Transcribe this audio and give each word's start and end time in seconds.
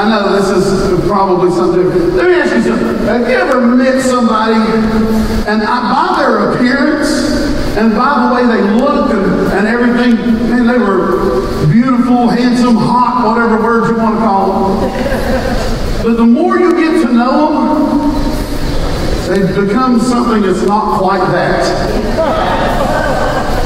I 0.00 0.08
know 0.08 0.32
this 0.32 0.48
is 0.48 1.06
probably 1.06 1.50
something. 1.50 2.16
Let 2.16 2.26
me 2.26 2.34
ask 2.40 2.56
you 2.56 2.62
something. 2.62 3.04
Have 3.04 3.28
you 3.28 3.36
ever 3.36 3.60
met 3.60 4.00
somebody 4.00 4.54
and 5.46 5.60
by 5.60 6.14
their 6.16 6.52
appearance 6.52 7.10
and 7.76 7.92
by 7.94 8.24
the 8.24 8.34
way 8.34 8.46
they 8.46 8.62
look 8.80 9.10
and, 9.10 9.52
and 9.52 9.68
everything, 9.68 10.16
man, 10.48 10.66
they 10.66 10.78
were 10.78 11.66
beautiful, 11.70 12.28
handsome, 12.28 12.76
hot, 12.76 13.26
whatever 13.26 13.62
words 13.62 13.90
you 13.90 13.98
want 13.98 14.14
to 14.14 14.20
call 14.20 14.80
them. 14.80 16.02
But 16.02 16.16
the 16.16 16.24
more 16.24 16.58
you 16.58 16.72
get 16.72 17.06
to 17.06 17.12
know 17.12 17.52
them, 17.52 18.10
they 19.28 19.66
become 19.66 20.00
something 20.00 20.40
that's 20.40 20.62
not 20.66 20.98
quite 20.98 21.30
that. 21.32 22.70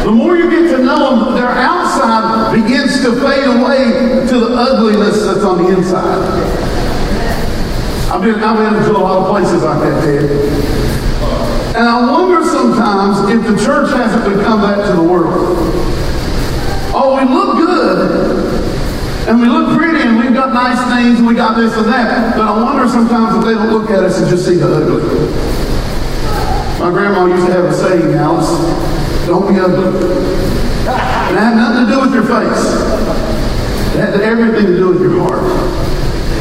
The 0.04 0.10
more 0.10 0.36
you 0.36 0.50
get 0.50 0.73
to 0.73 0.73
know 0.98 1.24
them, 1.24 1.34
their 1.34 1.50
outside 1.50 2.54
begins 2.54 3.02
to 3.02 3.12
fade 3.20 3.44
away 3.44 4.26
to 4.28 4.38
the 4.38 4.54
ugliness 4.54 5.24
that's 5.26 5.44
on 5.44 5.64
the 5.64 5.76
inside. 5.76 6.74
I've 8.10 8.22
been, 8.22 8.42
I've 8.42 8.56
been 8.56 8.82
to 8.84 8.90
a 8.96 8.98
lot 8.98 9.18
of 9.18 9.30
places 9.30 9.62
like 9.62 9.80
that, 9.80 10.04
Ted. 10.04 10.30
And 11.74 11.88
I 11.88 12.10
wonder 12.10 12.46
sometimes 12.46 13.28
if 13.30 13.42
the 13.42 13.56
church 13.64 13.90
hasn't 13.90 14.36
become 14.36 14.60
that 14.60 14.86
to 14.86 14.92
the 14.94 15.02
world. 15.02 15.56
Oh, 16.94 17.18
we 17.18 17.24
look 17.28 17.56
good, 17.56 19.28
and 19.28 19.40
we 19.40 19.48
look 19.48 19.76
pretty, 19.76 20.06
and 20.06 20.20
we've 20.20 20.32
got 20.32 20.54
nice 20.54 20.78
things, 20.94 21.18
and 21.18 21.26
we 21.26 21.34
got 21.34 21.56
this 21.56 21.74
and 21.76 21.86
that. 21.86 22.36
But 22.36 22.46
I 22.46 22.62
wonder 22.62 22.88
sometimes 22.88 23.36
if 23.38 23.44
they 23.44 23.54
don't 23.54 23.72
look 23.72 23.90
at 23.90 24.04
us 24.04 24.20
and 24.20 24.28
just 24.30 24.46
see 24.46 24.54
the 24.54 24.68
ugly. 24.68 25.02
My 26.78 26.90
grandma 26.90 27.26
used 27.26 27.46
to 27.46 27.52
have 27.52 27.64
a 27.64 27.72
saying, 27.72 28.14
Alice, 28.14 29.26
don't 29.26 29.48
be 29.52 29.58
ugly. 29.58 30.63
It 30.84 31.38
had 31.38 31.56
nothing 31.56 31.86
to 31.86 31.92
do 31.92 32.00
with 32.00 32.12
your 32.12 32.24
face. 32.24 32.64
It 33.94 34.00
had 34.00 34.20
everything 34.20 34.66
to 34.66 34.76
do 34.76 34.88
with 34.88 35.00
your 35.00 35.18
heart. 35.20 35.42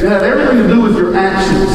It 0.04 0.10
had 0.10 0.24
everything 0.24 0.64
to 0.64 0.68
do 0.68 0.82
with 0.82 0.98
your 0.98 1.16
actions. 1.16 1.72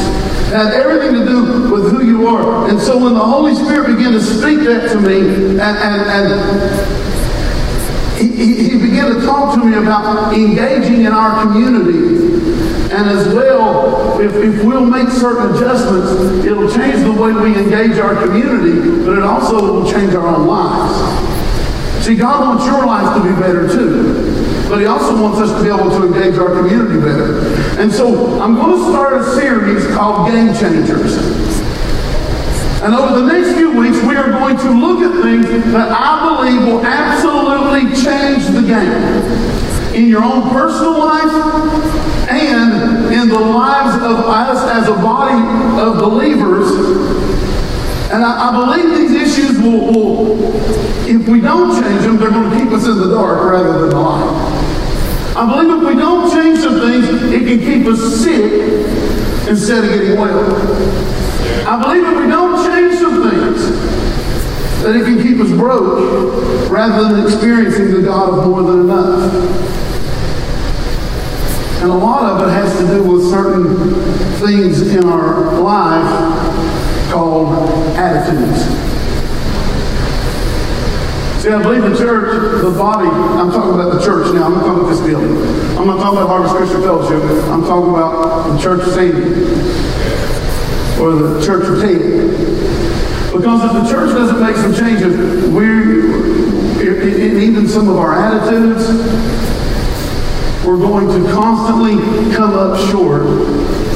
It 0.49 0.55
had 0.55 0.73
everything 0.73 1.15
to 1.19 1.25
do 1.25 1.71
with 1.71 1.91
who 1.91 2.05
you 2.05 2.27
are. 2.27 2.69
And 2.69 2.79
so 2.79 2.97
when 3.03 3.13
the 3.13 3.25
Holy 3.25 3.55
Spirit 3.55 3.95
began 3.95 4.11
to 4.11 4.21
speak 4.21 4.59
that 4.61 4.91
to 4.91 4.99
me, 4.99 5.19
and, 5.19 5.61
and, 5.61 6.01
and 6.09 6.27
he, 8.19 8.69
he 8.69 8.77
began 8.77 9.15
to 9.15 9.21
talk 9.25 9.55
to 9.55 9.65
me 9.65 9.77
about 9.77 10.33
engaging 10.33 11.05
in 11.05 11.13
our 11.13 11.41
community 11.43 12.19
and 12.91 13.07
as 13.07 13.27
well, 13.35 14.19
if, 14.19 14.33
if 14.33 14.65
we'll 14.65 14.83
make 14.83 15.09
certain 15.09 15.55
adjustments, 15.55 16.43
it'll 16.43 16.67
change 16.69 17.03
the 17.03 17.11
way 17.11 17.31
we 17.33 17.55
engage 17.55 17.99
our 17.99 18.15
community, 18.25 19.05
but 19.05 19.15
it 19.15 19.23
also 19.23 19.61
will 19.61 19.91
change 19.91 20.15
our 20.15 20.27
own 20.27 20.47
lives. 20.47 21.38
See, 22.09 22.15
God 22.15 22.41
wants 22.41 22.65
your 22.65 22.87
life 22.87 23.21
to 23.21 23.21
be 23.21 23.39
better 23.39 23.67
too. 23.67 24.67
But 24.67 24.79
he 24.79 24.87
also 24.87 25.13
wants 25.21 25.37
us 25.37 25.55
to 25.55 25.61
be 25.61 25.69
able 25.69 25.91
to 25.91 26.07
engage 26.07 26.39
our 26.39 26.49
community 26.57 26.99
better. 26.99 27.37
And 27.79 27.91
so 27.91 28.41
I'm 28.41 28.55
going 28.55 28.79
to 28.79 28.89
start 28.89 29.21
a 29.21 29.35
series 29.35 29.85
called 29.93 30.27
Game 30.27 30.51
Changers. 30.55 31.13
And 32.81 32.95
over 32.95 33.21
the 33.21 33.27
next 33.27 33.55
few 33.55 33.77
weeks, 33.77 34.01
we 34.01 34.15
are 34.15 34.31
going 34.31 34.57
to 34.57 34.71
look 34.71 35.01
at 35.01 35.21
things 35.21 35.45
that 35.71 35.91
I 35.91 36.25
believe 36.33 36.65
will 36.65 36.83
absolutely 36.83 37.93
change 38.01 38.43
the 38.47 38.65
game 38.65 39.93
in 39.93 40.09
your 40.09 40.23
own 40.23 40.49
personal 40.49 40.97
life 40.97 42.27
and 42.27 43.13
in 43.13 43.29
the 43.29 43.39
lives 43.39 43.93
of 43.97 44.25
us 44.25 44.67
as 44.67 44.87
a 44.87 44.93
body 44.93 45.37
of 45.79 45.99
believers. 45.99 47.28
And 48.11 48.23
I, 48.23 48.49
I 48.49 48.51
believe 48.51 48.97
these 48.97 49.37
issues 49.37 49.59
will, 49.59 49.93
will, 49.93 50.55
if 51.07 51.27
we 51.27 51.39
don't 51.41 51.79
change 51.79 52.01
them, 52.01 52.17
they're 52.17 52.31
going 52.31 52.49
to 52.49 52.57
keep 52.57 52.73
us 52.73 52.87
in 52.87 52.97
the 52.97 53.13
dark 53.13 53.51
rather 53.51 53.81
than 53.81 53.89
the 53.91 53.99
light. 53.99 55.35
I 55.37 55.45
believe 55.45 55.83
if 55.83 55.87
we 55.87 55.95
don't 55.95 56.31
change 56.31 56.59
some 56.59 56.79
things, 56.79 57.07
it 57.31 57.47
can 57.47 57.59
keep 57.59 57.85
us 57.85 58.01
sick 58.19 58.51
instead 59.47 59.83
of 59.83 59.91
getting 59.91 60.19
well. 60.19 60.89
I 61.67 61.81
believe 61.83 62.03
if 62.03 62.17
we 62.17 62.27
don't 62.27 62.65
change 62.65 62.97
some 62.97 63.29
things, 63.29 63.61
that 64.81 64.95
it 64.95 65.03
can 65.05 65.21
keep 65.21 65.39
us 65.39 65.51
broke 65.51 66.71
rather 66.71 67.13
than 67.13 67.25
experiencing 67.25 67.93
the 67.93 68.01
God 68.01 68.39
of 68.39 68.47
more 68.47 68.63
than 68.63 68.79
enough. 68.81 69.33
And 71.83 71.91
a 71.91 71.93
lot 71.93 72.23
of 72.23 72.47
it 72.47 72.51
has 72.51 72.75
to 72.79 72.87
do 72.87 73.03
with 73.03 73.29
certain 73.29 73.93
things 74.39 74.81
in 74.81 75.05
our 75.05 75.59
life 75.59 76.48
called 77.09 77.53
attitudes. 77.97 78.63
See, 81.41 81.49
I 81.49 81.61
believe 81.61 81.83
the 81.83 81.97
church, 81.97 82.61
the 82.61 82.71
body, 82.71 83.07
I'm 83.07 83.49
talking 83.49 83.73
about 83.73 83.93
the 83.93 84.03
church 84.03 84.33
now, 84.33 84.45
I'm 84.45 84.53
not 84.53 84.65
talking 84.65 84.81
about 84.81 84.89
this 84.89 84.99
building. 84.99 85.37
I'm 85.77 85.87
not 85.87 86.01
talking 86.01 86.17
about 86.17 86.27
Harvest 86.27 86.55
Christian 86.55 86.81
Fellowship. 86.81 87.23
I'm 87.47 87.63
talking 87.63 87.89
about 87.91 88.51
the 88.51 88.61
church 88.61 88.81
of 88.85 88.93
Satan 88.93 89.23
or 90.99 91.15
the 91.15 91.45
church 91.45 91.63
of 91.63 91.79
Ted. 91.79 92.01
Because 93.31 93.63
if 93.63 93.71
the 93.71 93.89
church 93.89 94.09
doesn't 94.11 94.41
make 94.41 94.57
some 94.57 94.75
changes, 94.75 95.15
we're, 95.49 96.81
even 97.39 97.69
some 97.69 97.87
of 97.87 97.95
our 97.95 98.19
attitudes, 98.19 98.89
we're 100.65 100.77
going 100.77 101.07
to 101.07 101.31
constantly 101.31 101.95
come 102.35 102.53
up 102.53 102.77
short 102.91 103.23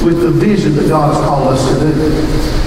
with 0.02 0.20
the 0.22 0.30
vision 0.30 0.76
that 0.76 0.88
God 0.88 1.14
has 1.14 1.22
called 1.24 1.48
us 1.48 1.68
to 1.68 1.80
do. 1.80 2.63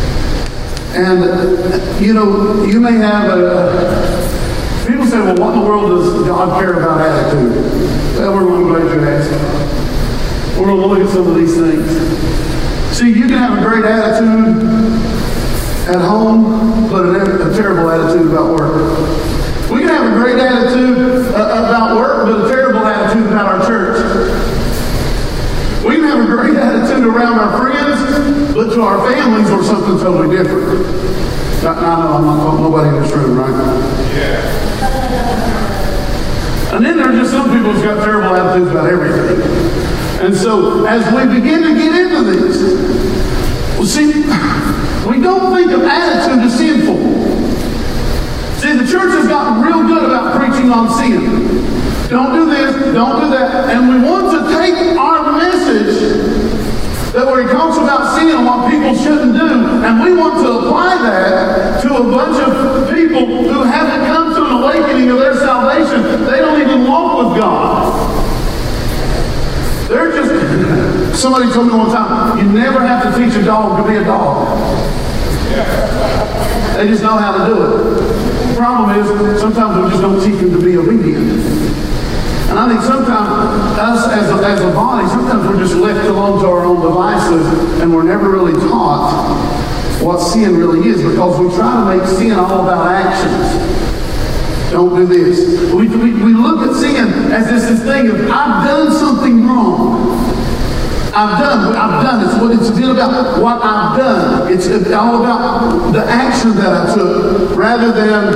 And, 0.98 2.02
you 2.04 2.14
know, 2.14 2.64
you 2.64 2.80
may 2.80 2.94
have 2.94 3.30
a. 3.30 4.88
People 4.88 5.06
say, 5.06 5.20
well, 5.20 5.36
what 5.38 5.54
in 5.54 5.60
the 5.60 5.66
world 5.68 5.90
does 5.92 6.26
God 6.28 6.60
care 6.60 6.74
about 6.74 7.00
attitude? 7.00 7.52
Well, 8.18 8.34
we're 8.34 8.46
going 8.46 8.64
to 8.66 8.90
glad 8.90 8.96
you 8.96 9.08
asked. 9.08 10.58
We're 10.58 10.66
going 10.66 10.82
to 10.82 10.88
look 10.88 11.00
at 11.08 11.14
some 11.14 11.28
of 11.28 11.36
these 11.36 11.54
things. 11.56 11.86
See, 12.98 13.10
you 13.10 13.28
can 13.28 13.38
have 13.38 13.60
a 13.60 13.62
great 13.62 13.86
attitude 13.86 14.58
at 15.88 16.02
home, 16.02 16.90
but 16.90 17.06
a, 17.06 17.52
a 17.52 17.54
terrible 17.54 17.92
attitude 17.92 18.32
about 18.32 18.60
work. 18.60 18.74
We 19.70 19.82
can 19.82 19.90
have 19.90 20.12
a 20.12 20.16
great 20.16 20.40
attitude 20.40 21.28
uh, 21.28 21.68
about 21.68 21.96
work, 21.96 22.26
but 22.26 22.46
a 22.46 22.50
terrible 22.50 22.80
attitude 22.80 23.28
about 23.28 23.46
our 23.46 23.68
church. 23.68 24.17
We 26.28 26.34
can 26.34 26.40
have 26.40 26.40
a 26.40 26.44
great 26.44 26.58
attitude 26.58 27.08
around 27.08 27.40
our 27.40 27.56
friends, 27.58 28.54
but 28.54 28.74
to 28.76 28.82
our 28.82 29.00
families 29.08 29.50
we're 29.50 29.64
something 29.64 29.98
totally 29.98 30.36
different. 30.36 30.84
I, 31.64 31.72
I 31.72 32.04
know 32.04 32.12
I'm 32.20 32.26
not 32.26 32.44
talking 32.44 32.64
nobody 32.64 32.90
in 32.90 33.02
this 33.02 33.12
room, 33.14 33.38
right? 33.40 33.56
Yeah. 34.12 34.44
And 36.76 36.84
then 36.84 36.98
there 36.98 37.08
are 37.08 37.16
just 37.16 37.32
some 37.32 37.50
people 37.56 37.72
who've 37.72 37.82
got 37.82 38.04
terrible 38.04 38.36
attitudes 38.36 38.72
about 38.72 38.92
everything. 38.92 39.40
And 40.20 40.36
so 40.36 40.86
as 40.86 41.08
we 41.16 41.24
begin 41.34 41.64
to 41.64 41.74
get 41.76 41.96
into 41.96 42.24
this, 42.30 42.60
well, 43.78 43.86
see, 43.88 44.28
we 45.08 45.24
don't 45.24 45.56
think 45.56 45.72
of 45.72 45.84
attitude 45.84 46.44
as 46.44 46.58
sinful. 46.58 46.98
See, 48.60 48.76
the 48.76 48.84
church 48.84 49.16
has 49.16 49.30
gotten 49.30 49.64
real 49.64 49.88
good 49.88 50.04
about 50.04 50.36
preaching 50.36 50.72
on 50.72 50.92
sin. 50.92 51.87
Don't 52.10 52.32
do 52.32 52.46
this, 52.50 52.94
don't 52.94 53.20
do 53.20 53.30
that. 53.32 53.70
And 53.70 53.90
we 53.90 54.10
want 54.10 54.32
to 54.32 54.48
take 54.56 54.98
our 54.98 55.34
message 55.36 56.48
that 57.12 57.26
where 57.26 57.44
he 57.44 57.50
talks 57.52 57.78
about 57.78 58.16
sin 58.18 58.30
and 58.30 58.46
what 58.46 58.72
people 58.72 58.96
shouldn't 58.96 59.34
do, 59.34 59.84
and 59.84 60.02
we 60.02 60.16
want 60.16 60.40
to 60.40 60.48
apply 60.60 60.96
that 61.04 61.82
to 61.82 61.96
a 61.96 62.04
bunch 62.04 62.40
of 62.40 62.88
people 62.94 63.26
who 63.52 63.64
haven't 63.64 64.08
come 64.08 64.34
to 64.36 64.46
an 64.46 64.64
awakening 64.64 65.10
of 65.10 65.20
their 65.20 65.36
salvation. 65.36 66.02
They 66.26 66.40
don't 66.40 66.62
even 66.62 66.88
walk 66.88 67.28
with 67.28 67.42
God. 67.42 67.92
They're 69.90 70.12
just, 70.12 71.20
somebody 71.20 71.52
told 71.52 71.68
me 71.68 71.74
one 71.74 71.92
time, 71.92 72.38
you 72.38 72.46
never 72.54 72.80
have 72.80 73.04
to 73.04 73.20
teach 73.20 73.36
a 73.36 73.44
dog 73.44 73.84
to 73.84 73.90
be 73.90 73.98
a 73.98 74.04
dog. 74.04 74.48
They 76.78 76.88
just 76.88 77.02
know 77.02 77.18
how 77.18 77.32
to 77.36 77.52
do 77.52 77.64
it 77.64 78.50
The 78.50 78.56
problem 78.56 79.00
is 79.00 79.42
sometimes 79.42 79.84
we 79.84 79.90
just 79.90 80.02
don't 80.02 80.24
teach 80.24 80.40
them 80.40 80.52
to 80.52 80.64
be 80.64 80.78
obedient. 80.78 81.87
And 82.58 82.74
I 82.74 82.74
think 82.74 82.82
sometimes 82.90 83.78
us 83.78 84.08
as 84.10 84.32
a, 84.32 84.44
as 84.44 84.60
a 84.62 84.74
body, 84.74 85.08
sometimes 85.10 85.48
we're 85.48 85.60
just 85.60 85.76
left 85.76 86.04
alone 86.08 86.42
to 86.42 86.48
our 86.48 86.66
own 86.66 86.82
devices 86.82 87.46
and 87.82 87.94
we're 87.94 88.02
never 88.02 88.32
really 88.32 88.60
taught 88.68 89.14
what 90.02 90.18
sin 90.18 90.58
really 90.58 90.90
is 90.90 91.04
because 91.04 91.40
we 91.40 91.56
try 91.56 91.70
to 91.70 91.96
make 91.96 92.08
sin 92.10 92.32
all 92.32 92.64
about 92.64 92.88
actions. 92.88 94.72
Don't 94.72 94.96
do 94.96 95.06
this. 95.06 95.72
We, 95.72 95.88
we, 95.88 96.14
we 96.14 96.34
look 96.34 96.68
at 96.68 96.76
sin 96.76 97.32
as 97.32 97.46
this, 97.46 97.70
this 97.70 97.84
thing 97.84 98.10
of 98.10 98.28
I've 98.32 98.66
done 98.66 98.92
something 98.92 99.46
wrong. 99.46 100.18
I've 101.14 101.40
done 101.40 101.68
what 101.68 101.76
I've 101.76 102.04
done. 102.04 102.26
It's 102.26 102.42
what 102.42 102.52
it's 102.60 102.72
been 102.72 102.90
about 102.90 103.40
what 103.40 103.62
I've 103.64 104.00
done. 104.00 104.52
It's 104.52 104.68
all 104.94 105.22
about 105.24 105.92
the 105.94 106.04
action 106.06 106.56
that 106.56 106.90
I 106.90 106.96
took 106.96 107.56
rather 107.56 107.92
than 107.92 108.32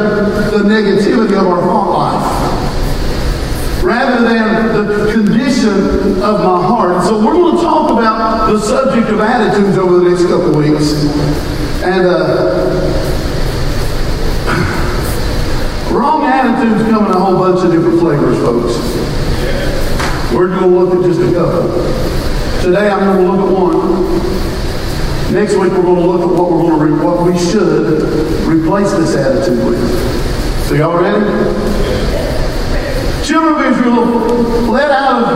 the 0.51 0.69
negativity 0.69 1.39
of 1.39 1.47
our 1.47 1.61
thought 1.61 1.89
life. 1.97 2.50
Rather 3.83 4.23
than 4.23 4.87
the 4.87 5.11
condition 5.11 6.21
of 6.21 6.39
my 6.39 6.61
heart. 6.61 7.03
So 7.05 7.17
we're 7.25 7.33
going 7.33 7.55
to 7.57 7.61
talk 7.63 7.89
about 7.89 8.51
the 8.51 8.59
subject 8.59 9.09
of 9.09 9.19
attitudes 9.19 9.75
over 9.77 9.97
the 9.99 10.09
next 10.09 10.27
couple 10.27 10.55
weeks. 10.55 10.93
And 11.83 12.05
uh, 12.05 12.61
wrong 15.91 16.25
attitudes 16.25 16.83
come 16.91 17.07
in 17.07 17.11
a 17.11 17.19
whole 17.19 17.39
bunch 17.39 17.65
of 17.65 17.71
different 17.71 17.99
flavors, 17.99 18.37
folks. 18.37 18.77
We're 20.31 20.47
going 20.47 20.61
to 20.61 20.67
look 20.67 20.93
at 20.93 21.03
just 21.03 21.19
a 21.19 21.33
couple. 21.33 21.69
Today 22.61 22.87
I'm 22.87 23.17
going 23.17 23.25
to 23.25 23.31
look 23.31 23.41
at 23.47 23.51
one. 23.51 25.33
Next 25.33 25.55
week 25.55 25.71
we're 25.71 25.81
going 25.81 25.95
to 25.95 26.05
look 26.05 26.21
at 26.21 26.39
what 26.39 26.51
we're 26.51 26.61
going 26.61 26.79
to 26.79 26.85
re- 26.85 27.03
what 27.03 27.25
we 27.25 27.35
should 27.39 28.03
replace 28.47 28.91
this 28.91 29.15
attitude 29.15 29.65
with. 29.65 30.67
So 30.67 30.75
y'all 30.75 31.01
ready? 31.01 31.90
Children 33.31 33.63
of 33.63 33.71
Israel 33.71 34.03
led 34.67 34.91
out 34.91 35.23
of 35.23 35.31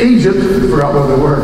Egypt, 0.00 0.36
I 0.36 0.66
forgot 0.66 0.94
where 0.94 1.06
they 1.06 1.22
were. 1.22 1.38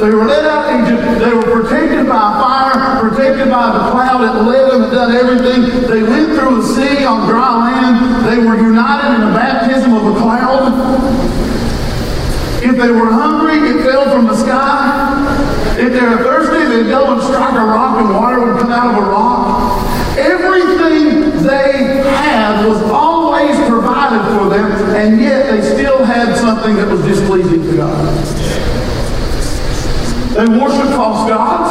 They 0.00 0.08
were 0.08 0.24
led 0.24 0.46
out 0.46 0.72
of 0.72 0.80
Egypt. 0.80 1.20
They 1.20 1.34
were 1.34 1.60
protected 1.60 2.08
by 2.08 2.32
fire, 2.40 3.10
protected 3.10 3.50
by 3.50 3.76
the 3.76 3.90
cloud 3.92 4.22
that 4.24 4.40
led 4.48 4.72
them 4.72 4.84
and 4.84 4.90
done 4.90 5.12
everything. 5.12 5.68
They 5.86 6.02
went 6.02 6.32
through 6.32 6.62
the 6.62 6.66
sea 6.66 7.04
on 7.04 7.28
dry 7.28 7.60
land. 7.60 8.24
They 8.24 8.38
were 8.38 8.56
united 8.56 9.16
in 9.16 9.28
the 9.28 9.34
baptism 9.36 9.92
of 9.92 10.16
a 10.16 10.18
cloud. 10.18 10.72
If 12.64 12.78
they 12.78 12.90
were 12.90 13.12
hungry, 13.12 13.68
it 13.68 13.82
fell 13.84 14.10
from 14.10 14.24
the 14.28 14.34
sky. 14.34 15.76
If 15.78 15.92
they 15.92 16.00
were 16.00 16.24
thirsty, 16.24 16.64
they'd 16.72 16.88
go 16.88 17.12
and 17.12 17.20
strike 17.22 17.52
a 17.52 17.64
rock 17.66 17.98
and 18.00 18.14
water 18.14 18.40
would 18.46 18.62
come 18.62 18.72
out 18.72 18.96
of 18.96 19.04
a 19.04 19.10
rock. 19.10 20.16
Everything 20.16 21.44
they 21.46 22.00
had 22.00 22.66
was 22.66 22.80
always 22.84 23.13
provided 24.22 24.38
for 24.38 24.48
them, 24.50 24.70
and 24.94 25.20
yet 25.20 25.50
they 25.50 25.62
still 25.62 26.04
had 26.04 26.36
something 26.36 26.76
that 26.76 26.88
was 26.88 27.00
displeasing 27.02 27.62
to 27.62 27.76
God. 27.76 28.14
They 30.34 30.46
worshiped 30.58 30.94
false 30.94 31.28
gods. 31.28 31.70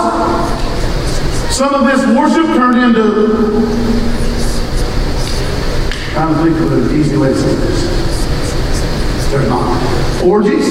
Some 1.55 1.73
of 1.73 1.85
this 1.85 2.05
worship 2.17 2.45
turned 2.55 2.77
into, 2.77 3.61
trying 6.13 6.33
to 6.33 6.43
think 6.43 6.57
of 6.59 6.71
an 6.71 6.99
easy 6.99 7.17
way 7.17 7.29
to 7.29 7.35
say 7.35 7.55
this. 7.55 9.31
They're 9.31 9.49
not. 9.49 10.23
Orgies. 10.23 10.69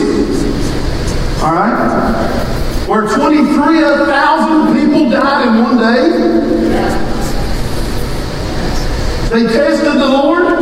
All 1.43 1.53
right? 1.53 2.87
Where 2.87 3.03
23,000 3.03 4.75
people 4.75 5.11
died 5.11 5.49
in 5.49 5.63
one 5.63 5.77
day. 5.79 7.13
They 9.31 9.45
tested 9.47 9.95
the 9.95 10.09
Lord, 10.09 10.62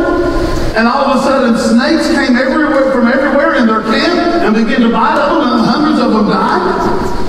and 0.75 0.87
all 0.87 1.11
of 1.11 1.19
a 1.19 1.23
sudden 1.23 1.57
snakes 1.57 2.07
came 2.15 2.37
everywhere 2.37 2.91
from 2.91 3.07
everywhere 3.07 3.55
in 3.55 3.67
their 3.67 3.81
camp 3.81 4.15
and 4.43 4.55
began 4.55 4.81
to 4.81 4.89
bite 4.89 5.15
them, 5.15 5.41
and 5.43 5.65
hundreds 5.65 5.99
of 5.99 6.13
them 6.13 6.27
died. 6.29 7.21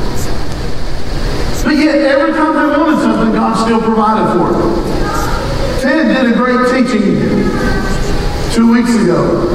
But 1.65 1.77
yet, 1.77 1.97
every 1.97 2.33
time 2.33 2.55
they 2.55 2.77
wanted 2.77 3.00
something, 3.00 3.33
God 3.33 3.55
still 3.55 3.81
provided 3.81 4.31
for 4.37 4.53
them. 4.53 5.03
Ted 5.81 6.15
did 6.15 6.33
a 6.33 6.37
great 6.37 6.71
teaching 6.71 7.19
two 8.53 8.73
weeks 8.73 8.94
ago, 8.94 9.49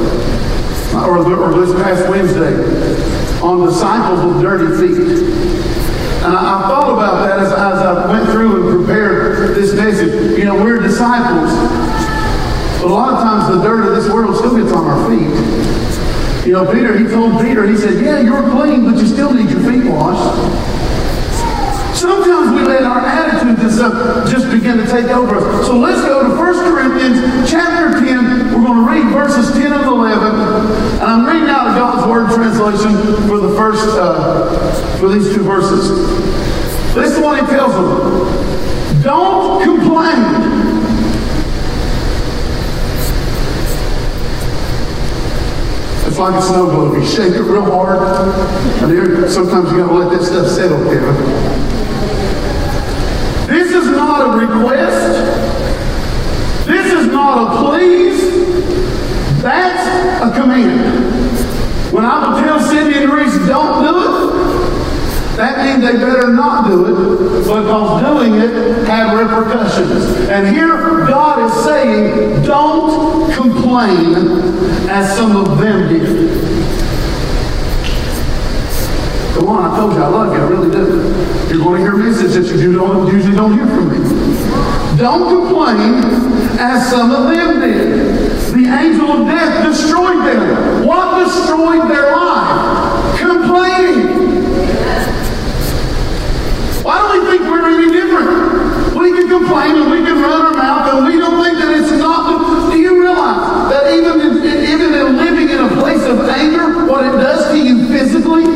or, 0.94 1.18
or 1.18 1.64
this 1.64 1.74
past 1.82 2.08
Wednesday, 2.10 2.52
on 3.40 3.64
disciples 3.66 4.34
with 4.34 4.42
dirty 4.42 4.76
feet. 4.76 5.22
And 6.24 6.36
I, 6.36 6.58
I, 6.58 6.68
thought 6.68 6.92
about 6.92 7.26
that 7.26 7.38
as, 7.38 7.52
as 7.52 7.56
I 7.56 8.10
went 8.10 8.28
through 8.30 8.68
and 8.68 8.84
prepared 8.84 9.54
this 9.54 9.72
message. 9.74 10.36
You 10.36 10.44
know, 10.44 10.62
we're 10.62 10.80
disciples. 10.80 11.87
But 12.80 12.90
a 12.90 12.94
lot 12.94 13.14
of 13.14 13.20
times 13.20 13.56
the 13.56 13.62
dirt 13.62 13.86
of 13.86 13.96
this 13.96 14.12
world 14.12 14.36
still 14.36 14.56
gets 14.56 14.72
on 14.72 14.86
our 14.86 15.00
feet. 15.10 16.46
You 16.46 16.54
know, 16.54 16.72
Peter, 16.72 16.96
he 16.96 17.06
told 17.06 17.40
Peter, 17.42 17.66
he 17.66 17.76
said, 17.76 18.02
yeah, 18.02 18.20
you're 18.20 18.48
clean, 18.50 18.84
but 18.84 18.98
you 19.00 19.06
still 19.06 19.32
need 19.32 19.50
your 19.50 19.60
feet 19.60 19.84
washed. 19.84 20.38
Sometimes 21.98 22.54
we 22.54 22.62
let 22.66 22.84
our 22.84 22.98
stuff 23.78 24.28
just 24.28 24.50
begin 24.50 24.76
to 24.76 24.86
take 24.86 25.06
over 25.06 25.38
us. 25.38 25.66
So 25.66 25.78
let's 25.78 26.02
go 26.02 26.22
to 26.22 26.34
1 26.34 26.54
Corinthians 26.74 27.48
chapter 27.48 28.00
10. 28.00 28.52
We're 28.52 28.66
going 28.66 28.84
to 28.84 28.90
read 28.90 29.12
verses 29.14 29.52
10 29.52 29.72
and 29.72 29.84
11. 29.84 30.34
And 30.98 31.02
I'm 31.02 31.24
reading 31.24 31.48
out 31.48 31.68
of 31.68 31.74
God's 31.76 32.10
Word 32.10 32.34
translation 32.34 32.92
for 33.28 33.38
the 33.38 33.54
first, 33.56 33.86
uh, 33.96 34.98
for 34.98 35.08
these 35.08 35.32
two 35.32 35.42
verses. 35.44 35.88
This 36.94 37.12
is 37.12 37.20
what 37.20 37.38
he 37.38 37.46
tells 37.46 37.72
them. 37.72 39.02
Don't 39.02 39.62
complain. 39.62 40.67
It's 46.18 46.24
like 46.24 46.34
a 46.34 46.42
snow 46.42 46.66
globe. 46.66 46.94
You 47.00 47.06
shake 47.06 47.32
it 47.34 47.42
real 47.42 47.62
hard, 47.62 48.02
and 48.02 49.30
sometimes 49.30 49.70
you 49.70 49.78
got 49.78 49.86
to 49.86 49.94
let 49.94 50.10
that 50.18 50.24
stuff 50.26 50.48
settle, 50.48 50.82
Kevin. 50.82 51.14
This 53.46 53.70
is 53.70 53.86
not 53.86 54.34
a 54.34 54.36
request. 54.36 55.14
This 56.66 56.92
is 56.92 57.06
not 57.06 57.38
a 57.38 57.46
please. 57.62 58.18
That's 59.42 59.86
a 60.20 60.40
command. 60.40 61.92
When 61.92 62.04
I 62.04 62.34
would 62.34 62.42
tell 62.42 62.58
Cindy 62.68 62.98
and 62.98 63.12
Reese, 63.12 63.38
don't 63.46 63.84
do 63.84 63.94
it, 64.02 64.67
that 65.38 65.64
means 65.64 65.86
they 65.86 65.96
better 66.04 66.32
not 66.34 66.66
do 66.66 66.84
it 66.84 67.44
because 67.44 68.02
doing 68.02 68.34
it 68.34 68.86
had 68.88 69.16
repercussions. 69.16 70.28
And 70.28 70.48
here 70.48 71.06
God 71.06 71.46
is 71.46 71.64
saying, 71.64 72.42
don't 72.42 73.32
complain 73.32 74.16
as 74.90 75.16
some 75.16 75.36
of 75.36 75.58
them 75.58 75.88
did. 75.88 76.58
Come 79.34 79.48
on, 79.50 79.70
I 79.70 79.76
told 79.76 79.94
you 79.94 80.02
I 80.02 80.08
love 80.08 80.34
you. 80.34 80.40
I 80.40 80.48
really 80.48 80.70
do. 80.72 81.54
You're 81.54 81.64
going 81.64 81.84
to 81.84 81.90
hear 81.90 81.96
messages 81.96 82.50
that 82.50 82.60
you 82.60 82.72
don't, 82.72 83.06
usually 83.06 83.36
don't 83.36 83.54
hear 83.54 83.66
from 83.66 83.90
me. 83.92 83.98
Don't 84.98 85.28
complain 85.28 86.02
as 86.58 86.90
some 86.90 87.12
of 87.12 87.30
them 87.32 87.60
did. 87.60 88.18
The 88.58 88.66
angel 88.66 89.12
of 89.12 89.28
death 89.28 89.64
destroyed 89.64 90.26
them. 90.26 90.84
What 90.84 91.24
destroyed 91.24 91.88
their 91.88 92.10
life? 92.10 93.20
Complaining. 93.20 94.18
Why 96.82 96.96
do 97.04 97.20
we 97.20 97.28
think 97.28 97.42
we're 97.50 97.68
any 97.68 97.92
different? 97.92 98.96
We 98.96 99.12
can 99.12 99.28
complain 99.28 99.76
and 99.76 99.90
we 99.90 99.98
can 99.98 100.22
run 100.22 100.40
our 100.40 100.54
mouth 100.54 100.94
and 100.94 101.06
we 101.06 101.20
don't 101.20 101.44
think 101.44 101.58
that 101.58 101.68
it's 101.76 101.92
not. 101.92 102.72
Do 102.72 102.78
you 102.80 102.98
realize 102.98 103.68
that 103.70 103.92
even 103.92 104.20
in, 104.20 104.40
even 104.64 104.94
in 104.94 105.16
living 105.18 105.50
in 105.50 105.60
a 105.60 105.68
place 105.80 106.02
of 106.04 106.26
anger, 106.28 106.86
what 106.86 107.04
it 107.04 107.12
does 107.12 107.52
to 107.52 107.58
you 107.58 107.86
physically? 107.88 108.46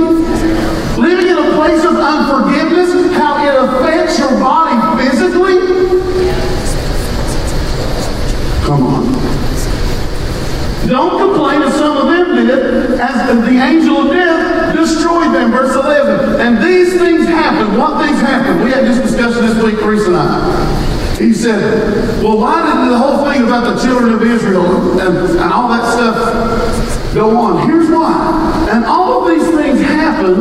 Living 0.96 1.28
in 1.28 1.36
a 1.36 1.54
place 1.56 1.84
of 1.84 1.96
unforgiveness, 1.96 3.12
how 3.16 3.36
it 3.44 3.52
affects 3.52 4.18
your 4.18 4.40
body 4.40 4.80
physically? 5.04 5.60
Come 8.64 8.82
on. 8.86 9.12
Don't 10.88 11.18
complain 11.18 11.62
as 11.62 11.74
some 11.74 11.96
of 11.96 12.06
them 12.06 12.34
did, 12.34 13.00
as 13.00 13.44
the 13.44 13.58
angel 13.58 13.98
of 13.98 14.10
death 14.10 14.76
destroyed 14.76 15.32
them. 15.32 15.50
Verse 15.52 15.74
11. 15.74 16.40
And 16.40 16.62
these 16.62 16.98
things 16.98 17.26
happened. 17.26 17.78
What 17.78 18.04
things 18.04 18.20
happened? 18.20 18.64
We 18.64 18.70
had 18.70 18.84
this 18.84 18.98
discussion 18.98 19.46
this 19.46 19.62
week, 19.62 19.80
Reese 19.80 20.06
and 20.06 20.16
I. 20.16 21.16
He 21.18 21.32
said, 21.32 22.22
well, 22.22 22.36
why 22.36 22.62
did 22.62 22.90
the 22.90 22.98
whole 22.98 23.24
thing 23.24 23.44
about 23.44 23.64
the 23.64 23.71
children 23.82 24.14
of 24.14 24.22
Israel 24.22 25.00
and, 25.00 25.16
and 25.16 25.52
all 25.52 25.68
that 25.68 25.92
stuff 25.92 27.14
go 27.14 27.36
on? 27.36 27.68
Here's 27.68 27.90
why. 27.90 28.68
And 28.70 28.84
all 28.84 29.22
of 29.22 29.28
these 29.30 29.48
things 29.50 29.80
happen 29.80 30.34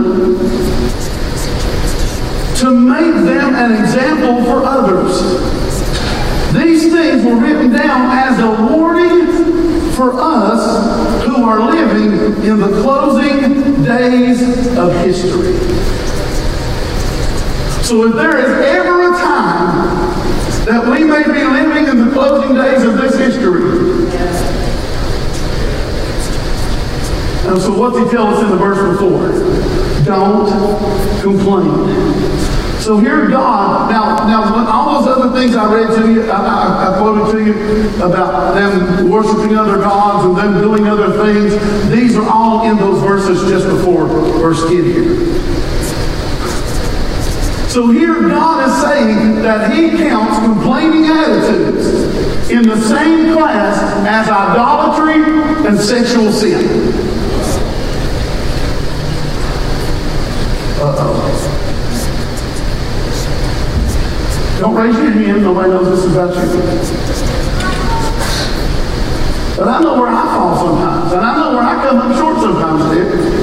to 2.62 2.70
make 2.70 3.16
them 3.26 3.56
an 3.56 3.84
example 3.84 4.44
for 4.46 4.64
others. 4.64 5.22
These 6.54 6.92
things 6.92 7.26
were 7.26 7.36
written 7.36 7.72
down 7.72 8.18
as 8.18 8.40
a 8.40 8.74
warning 8.74 9.28
for 9.94 10.14
us 10.14 11.24
who 11.26 11.44
are 11.44 11.72
living 11.72 12.12
in 12.44 12.60
the 12.60 12.82
closing 12.82 13.84
days 13.84 14.42
of 14.78 14.94
history. 15.06 15.54
So 17.84 18.08
if 18.08 18.16
there 18.16 18.38
is 18.38 18.52
ever 18.68 18.91
that 20.66 20.86
we 20.86 21.04
may 21.04 21.24
be 21.24 21.44
living 21.44 21.88
in 21.88 22.06
the 22.06 22.12
closing 22.14 22.56
days 22.56 22.84
of 22.84 22.98
this 22.98 23.18
history, 23.18 23.62
and 27.50 27.60
so 27.60 27.78
what's 27.78 27.98
he 27.98 28.06
tell 28.10 28.28
us 28.28 28.44
in 28.44 28.50
the 28.50 28.56
verse 28.56 28.80
before? 28.94 30.06
Don't 30.06 30.48
complain. 31.22 32.52
So 32.82 32.98
here 32.98 33.30
God, 33.30 33.92
now, 33.92 34.26
now 34.28 34.68
all 34.72 35.04
those 35.04 35.18
other 35.18 35.40
things 35.40 35.56
I 35.56 35.72
read 35.72 35.96
to 36.00 36.12
you, 36.12 36.32
I, 36.32 36.38
I, 36.38 36.96
I, 36.96 36.98
quoted 36.98 37.32
to 37.32 37.46
you 37.46 37.96
about 38.04 38.56
them 38.56 39.10
worshiping 39.10 39.56
other 39.56 39.78
gods 39.78 40.26
and 40.26 40.36
them 40.36 40.62
doing 40.62 40.88
other 40.88 41.12
things, 41.24 41.54
these 41.92 42.16
are 42.16 42.28
all 42.28 42.68
in 42.68 42.78
those 42.78 43.00
verses 43.04 43.48
just 43.50 43.68
before 43.68 44.08
verse 44.08 44.68
10 44.68 44.84
here. 44.84 45.32
So 47.72 47.90
here 47.90 48.28
God 48.28 48.68
is 48.68 48.82
saying 48.82 49.44
that 49.44 49.74
he 49.74 49.98
counts 49.98 50.40
complaining 50.40 51.06
attitudes 51.06 51.88
in 52.50 52.68
the 52.68 52.76
same 52.76 53.32
class 53.32 53.80
as 54.06 54.28
idolatry 54.28 55.24
and 55.66 55.80
sexual 55.80 56.34
sin. 56.34 56.66
Uh-oh. 60.82 61.22
Don't 64.60 64.76
raise 64.76 64.98
your 64.98 65.12
hand. 65.12 65.44
Nobody 65.44 65.70
knows 65.70 66.04
this 66.04 66.12
about 66.12 66.36
you. 66.36 66.42
But 69.56 69.68
I 69.70 69.80
know 69.80 69.98
where 69.98 70.10
I 70.10 70.24
fall 70.36 70.58
sometimes. 70.58 71.14
And 71.14 71.22
I 71.22 71.38
know 71.38 71.54
where 71.56 71.64
I 71.64 71.88
come 71.88 72.00
up 72.00 72.18
short 72.18 72.36
sometimes, 72.42 73.41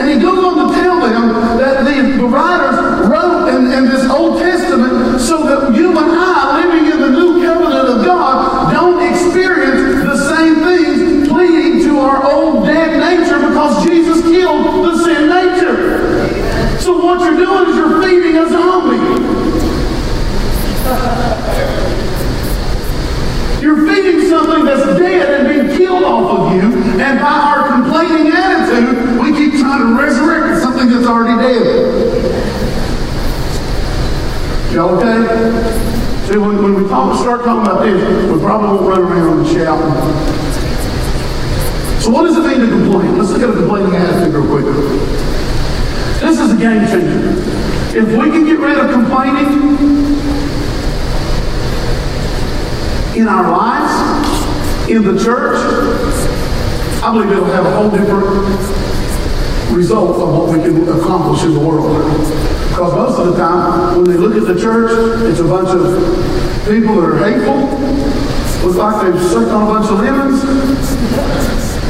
and 0.00 0.08
he 0.08 0.18
goes 0.18 0.42
on 0.42 0.56
to 0.56 0.74
tell 0.80 0.98
them 0.98 1.58
that 1.58 1.84
the, 1.84 2.24
writers 2.24 3.06
wrote 3.06 3.48
in, 3.48 3.70
in 3.70 3.84
this 3.84 4.08
Old 4.08 4.38
Testament 4.38 5.20
so 5.20 5.44
that 5.44 5.76
you 5.76 5.90
and 5.90 6.10
I, 6.10 6.64
living 6.64 6.90
in 6.90 7.00
the 7.00 7.10
new 7.10 7.44
covenant 7.44 8.00
of 8.00 8.06
God, 8.06 8.72
don't 8.72 9.02
experience 9.12 10.02
the 10.04 10.16
same 10.16 10.54
things 10.64 11.28
pleading 11.28 11.82
to 11.84 11.98
our 11.98 12.32
old 12.32 12.64
dead 12.64 12.98
nature 12.98 13.46
because 13.46 13.84
Jesus 13.84 14.22
killed 14.22 14.86
the 14.86 14.96
sin 15.04 15.28
nature. 15.28 16.80
So 16.80 16.96
what 17.04 17.20
you're 17.20 17.36
doing 17.36 17.68
is 17.68 17.76
you're 17.76 18.02
feeding 18.02 18.38
a 18.38 18.48
zombie. 18.48 19.50
You're 23.60 23.86
feeding 23.86 24.30
something 24.30 24.64
that's 24.64 24.98
dead 24.98 25.40
and 25.40 25.48
being 25.48 25.76
killed 25.76 26.04
off 26.04 26.40
of 26.40 26.54
you, 26.54 26.72
and 26.98 27.20
by 27.20 27.28
our 27.28 27.68
complaining 27.68 28.32
attitude, 28.32 29.09
we 29.70 29.76
keep 29.76 29.96
trying 29.96 29.96
to 29.96 30.02
resurrect 30.02 30.62
something 30.62 30.88
that's 30.88 31.06
already 31.06 31.40
dead. 31.42 31.64
Y'all 34.72 34.96
okay? 34.96 35.26
See, 36.26 36.38
when, 36.38 36.62
when 36.62 36.82
we 36.82 36.88
talk, 36.88 37.18
start 37.20 37.44
talking 37.44 37.70
about 37.70 37.82
this, 37.84 38.30
we 38.30 38.38
probably 38.40 38.68
won't 38.68 38.88
run 38.88 39.00
around 39.00 39.38
and 39.40 39.48
shout. 39.48 39.80
So 42.02 42.10
what 42.10 42.22
does 42.22 42.36
it 42.36 42.46
mean 42.46 42.60
to 42.60 42.68
complain? 42.68 43.18
Let's 43.18 43.30
look 43.30 43.42
at 43.42 43.50
a 43.50 43.52
complaining 43.52 43.94
attitude 43.96 44.34
real 44.34 44.46
quick. 44.46 44.64
This 46.20 46.38
is 46.38 46.52
a 46.52 46.56
game 46.56 46.86
changer. 46.86 47.34
If 47.98 48.08
we 48.08 48.30
can 48.30 48.46
get 48.46 48.58
rid 48.58 48.78
of 48.78 48.90
complaining, 48.92 49.80
in 53.16 53.28
our 53.28 53.50
lives, 53.50 54.88
in 54.88 55.02
the 55.02 55.22
church, 55.22 55.58
I 57.02 57.12
believe 57.12 57.32
it'll 57.32 57.44
have 57.46 57.66
a 57.66 57.76
whole 57.76 57.90
different 57.90 58.89
result 59.74 60.16
of 60.16 60.28
what 60.34 60.56
we 60.56 60.62
can 60.62 60.88
accomplish 60.88 61.42
in 61.44 61.54
the 61.54 61.60
world. 61.60 61.96
Because 62.68 62.94
most 62.94 63.18
of 63.18 63.26
the 63.32 63.36
time, 63.36 63.96
when 63.96 64.04
they 64.04 64.16
look 64.16 64.34
at 64.34 64.46
the 64.46 64.60
church, 64.60 64.90
it's 65.28 65.40
a 65.40 65.44
bunch 65.44 65.68
of 65.68 65.98
people 66.66 67.00
that 67.00 67.10
are 67.10 67.18
hateful, 67.18 67.66
looks 68.66 68.76
like 68.76 68.96
they've 69.02 69.22
sucked 69.22 69.50
on 69.50 69.62
a 69.62 69.70
bunch 69.72 69.90
of 69.90 69.98
lemons. 70.00 70.42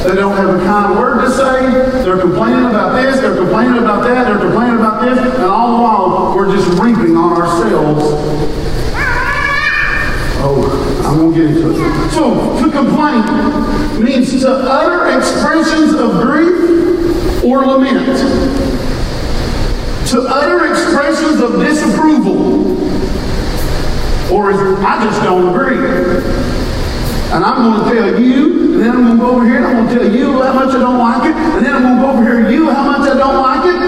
They 0.03 0.15
don't 0.15 0.35
have 0.35 0.49
a 0.49 0.63
kind 0.65 0.97
word 0.97 1.21
to 1.21 1.29
say. 1.29 2.03
They're 2.03 2.19
complaining 2.19 2.65
about 2.65 3.01
this, 3.01 3.21
they're 3.21 3.35
complaining 3.35 3.77
about 3.77 4.03
that, 4.03 4.27
they're 4.27 4.39
complaining 4.39 4.77
about 4.77 5.01
this, 5.01 5.19
and 5.19 5.43
all 5.43 5.77
the 5.77 5.83
while, 5.83 6.35
we're 6.35 6.55
just 6.55 6.67
reaping 6.79 7.15
on 7.15 7.39
ourselves 7.39 8.71
Oh, 10.43 11.03
I'm 11.05 11.17
going 11.17 11.33
to 11.33 11.39
get 11.39 11.55
into 11.55 11.69
it. 11.69 12.11
So, 12.11 12.33
to 12.57 12.71
complain 12.71 13.21
means 14.03 14.41
to 14.41 14.49
utter 14.49 15.15
expressions 15.15 15.93
of 15.93 16.19
grief 16.19 16.90
or 17.43 17.65
lament. 17.65 18.17
To 20.09 20.21
utter 20.21 20.67
expressions 20.69 21.41
of 21.41 21.59
disapproval. 21.59 22.77
Or 24.31 24.53
I 24.53 25.03
just 25.03 25.21
don't 25.23 25.47
agree. 25.53 25.77
And 27.31 27.45
I'm 27.45 27.57
going 27.63 27.83
to 27.83 27.95
tell 27.95 28.19
you, 28.21 28.73
and 28.73 28.81
then 28.81 28.91
I'm 28.91 29.03
going 29.05 29.17
to 29.17 29.23
go 29.23 29.29
over 29.37 29.45
here 29.45 29.57
and 29.57 29.65
I'm 29.65 29.73
going 29.85 29.87
to 29.87 29.95
tell 29.95 30.13
you 30.13 30.41
how 30.41 30.53
much 30.53 30.75
I 30.75 30.79
don't 30.79 30.97
like 30.97 31.23
it, 31.29 31.35
and 31.35 31.65
then 31.65 31.73
I'm 31.75 31.81
going 31.83 31.95
to 31.95 32.01
go 32.01 32.09
over 32.11 32.23
here 32.23 32.39
and 32.43 32.53
you 32.53 32.69
how 32.69 32.83
much 32.83 33.09
I 33.09 33.17
don't 33.17 33.41
like 33.41 33.65
it. 33.65 33.79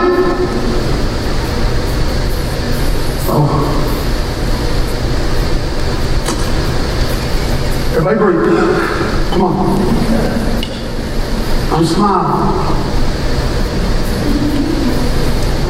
Oh. 3.36 3.70
Everybody 7.96 8.18
breathe. 8.18 9.30
Come 9.32 9.42
on. 9.44 9.54
I'm 11.74 11.86
smiling. 11.86 12.83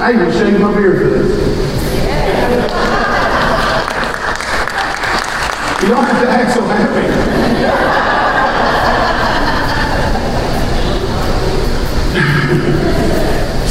I 0.03 0.11
even 0.11 0.29
shaved 0.33 0.59
my 0.59 0.75
beard 0.75 0.97
for 0.97 1.07
this. 1.17 1.31
You 5.81 5.87
don't 5.87 6.03
have 6.03 6.21
to 6.21 6.29
act 6.29 6.53
so 6.53 6.61
happy. 6.65 7.07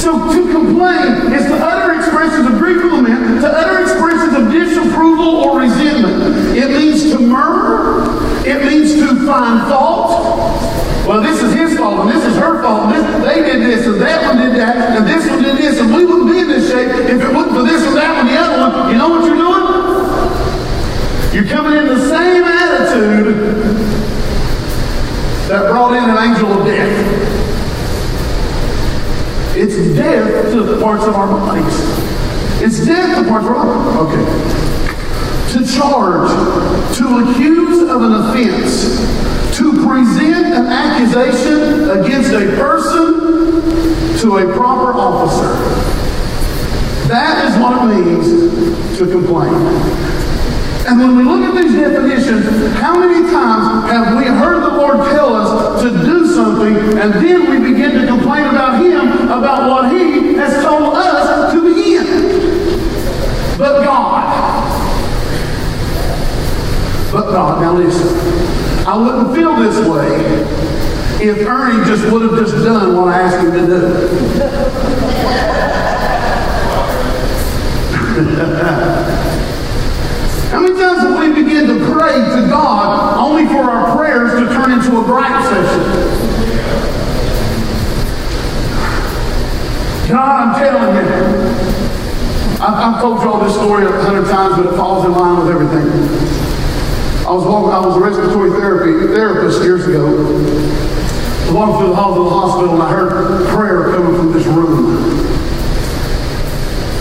so 0.01 0.33
to 0.33 0.53
complain 0.53 1.35
is 1.35 1.45
to 1.49 1.55
utter 1.55 1.97
expressions 1.97 2.47
of 2.47 2.53
grief 2.59 2.83
lament, 2.83 3.43
to 3.43 3.49
utter 3.49 3.83
expressions 3.83 4.35
of 4.35 4.51
disapproval 4.51 5.37
or 5.37 5.61
resentment. 5.61 6.57
It 6.57 6.71
means 6.71 7.11
to 7.11 7.19
murmur, 7.19 7.82
it 8.45 8.65
means 8.67 8.95
to 8.95 9.27
find 9.27 9.69
fault. 9.71 10.27
Well, 11.07 11.23
this 11.23 11.43
is 11.43 11.53
his 11.53 11.79
fault, 11.79 12.01
and 12.01 12.11
this 12.11 12.25
is 12.25 12.37
her 12.39 12.63
fault, 12.63 12.87
and 12.87 12.95
this, 12.95 13.25
they 13.25 13.43
did 13.43 13.63
this, 13.63 13.87
and 13.87 14.01
that 14.01 14.23
one 14.27 14.37
did 14.39 14.55
that, 14.59 14.99
and 14.99 15.07
this 15.07 15.29
one 15.29 15.43
did 15.43 15.59
this, 15.59 15.79
and 15.81 15.95
we 15.95 16.05
wouldn't 16.05 16.31
be 16.31 16.39
in 16.39 16.49
this 16.49 16.71
shape 16.71 16.89
if 16.89 17.23
it 17.23 17.35
wasn't 17.35 17.55
for 17.55 17.63
this 17.63 17.87
and 17.87 17.97
that 17.97 18.17
one, 18.17 18.27
the 18.27 18.39
other 18.39 18.59
one. 18.59 18.91
You 18.91 18.99
know 18.99 19.09
what 19.09 19.25
you're 19.25 19.37
doing? 19.37 19.63
You're 21.35 21.51
coming 21.51 21.79
in 21.79 21.87
the 21.87 22.09
same 22.09 22.45
attitude 22.45 23.35
that 25.49 25.71
brought 25.71 25.95
in 25.95 26.05
an 26.11 26.19
angel 26.31 26.53
of 26.53 26.67
death. 26.67 27.39
It's 29.57 29.77
death 29.97 30.53
to 30.53 30.63
the 30.63 30.81
parts 30.81 31.05
of 31.05 31.15
our 31.15 31.29
bodies. 31.29 31.79
It's 32.63 32.85
death 32.87 33.23
to 33.23 33.29
parts 33.29 33.47
of 33.47 33.53
our 33.53 33.67
bodies. 33.67 34.19
Okay 34.19 34.72
to 35.53 35.67
charge, 35.67 36.31
to 36.97 37.05
accuse 37.19 37.83
of 37.91 38.01
an 38.03 38.13
offense, 38.13 38.97
to 39.55 39.85
present 39.87 40.47
an 40.47 40.67
accusation 40.67 41.91
against 41.91 42.33
a 42.33 42.57
person 42.57 44.19
to 44.19 44.39
a 44.39 44.57
proper 44.57 44.95
officer. 44.95 45.53
That 47.09 47.45
is 47.45 47.61
what 47.61 47.83
it 47.83 47.95
means 47.95 48.97
to 48.99 49.07
complain. 49.07 49.53
And 50.89 50.99
when 50.99 51.17
we 51.17 51.23
look 51.23 51.43
at 51.43 51.63
these 51.63 51.75
definitions, 51.75 52.75
how 52.79 52.99
many 52.99 53.31
times 53.31 53.91
have 53.91 54.17
we 54.17 54.25
heard 54.25 54.63
the 54.63 54.77
Lord 54.77 55.07
tell 55.11 55.35
us 55.35 55.83
to 55.83 55.91
do 55.91 56.27
something 56.27 56.99
and 56.99 57.13
then 57.13 57.51
we 57.51 57.73
begin 57.73 58.01
to 58.01 58.07
complain 58.07 58.47
about 58.47 58.83
Him, 58.83 59.29
about 59.29 59.69
what 59.69 59.93
He 59.93 60.33
has 60.35 60.65
told 60.65 60.95
us 60.95 61.53
to 61.53 61.75
begin? 61.75 62.43
But 63.59 63.85
God, 63.85 64.52
but 67.12 67.31
God, 67.31 67.61
now 67.61 67.75
listen, 67.75 68.09
I 68.87 68.97
wouldn't 68.97 69.35
feel 69.37 69.54
this 69.57 69.87
way 69.87 70.09
if 71.23 71.47
Ernie 71.47 71.85
just 71.85 72.11
would 72.11 72.23
have 72.23 72.38
just 72.38 72.54
done 72.64 72.97
what 72.97 73.09
I 73.09 73.21
asked 73.21 73.45
him 73.45 73.52
to 73.52 73.66
do. 73.66 73.83
How 80.52 80.61
many 80.61 80.75
times 80.75 81.02
have 81.02 81.19
we 81.19 81.33
begin 81.42 81.66
to 81.66 81.78
pray 81.92 82.14
to 82.14 82.47
God 82.49 83.19
only 83.19 83.47
for 83.47 83.71
our 83.71 83.95
prayers 83.97 84.33
to 84.33 84.47
turn 84.54 84.73
into 84.73 85.00
a 85.00 85.04
gripe 85.04 85.42
session? 85.45 85.83
God, 90.09 90.49
I'm 90.49 90.54
telling 90.59 90.97
you. 90.97 91.02
I've, 92.61 92.95
I've 92.95 93.00
told 93.00 93.23
you 93.23 93.28
all 93.33 93.40
this 93.45 93.54
story 93.54 93.85
a 93.85 93.88
hundred 94.02 94.26
times, 94.28 94.57
but 94.57 94.66
it 94.73 94.76
falls 94.76 95.04
in 95.04 95.12
line 95.12 95.38
with 95.38 95.49
everything. 95.54 96.32
I 97.33 97.35
was 97.35 97.47
walking, 97.47 97.73
I 97.73 97.81
was 97.81 97.97
a 97.97 98.01
respiratory 98.01 98.51
therapy 98.61 99.07
therapist 99.09 99.62
years 99.62 99.89
ago. 99.89 100.05
I 100.05 101.53
walked 101.55 101.81
through 101.81 101.89
the 101.89 101.97
halls 101.97 102.19
of 102.19 102.25
the 102.25 102.31
hospital 102.31 102.75
and 102.75 102.83
I 102.83 102.93
heard 102.93 103.49
prayer 103.57 103.89
coming 103.89 104.15
from 104.21 104.33
this 104.35 104.45
room. 104.45 105.01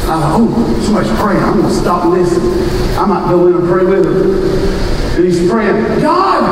I 0.07 0.23
thought, 0.23 0.39
oh, 0.39 0.79
somebody's 0.87 1.11
praying. 1.19 1.43
I'm 1.43 1.59
going 1.59 1.67
to 1.67 1.75
stop 1.75 2.05
and 2.05 2.13
listen. 2.13 2.39
I 2.95 3.05
might 3.07 3.27
go 3.27 3.47
in 3.47 3.55
and 3.59 3.67
pray 3.67 3.83
with 3.83 4.07
him. 4.07 5.19
And 5.19 5.25
he's 5.25 5.51
praying, 5.51 5.99
God! 5.99 6.47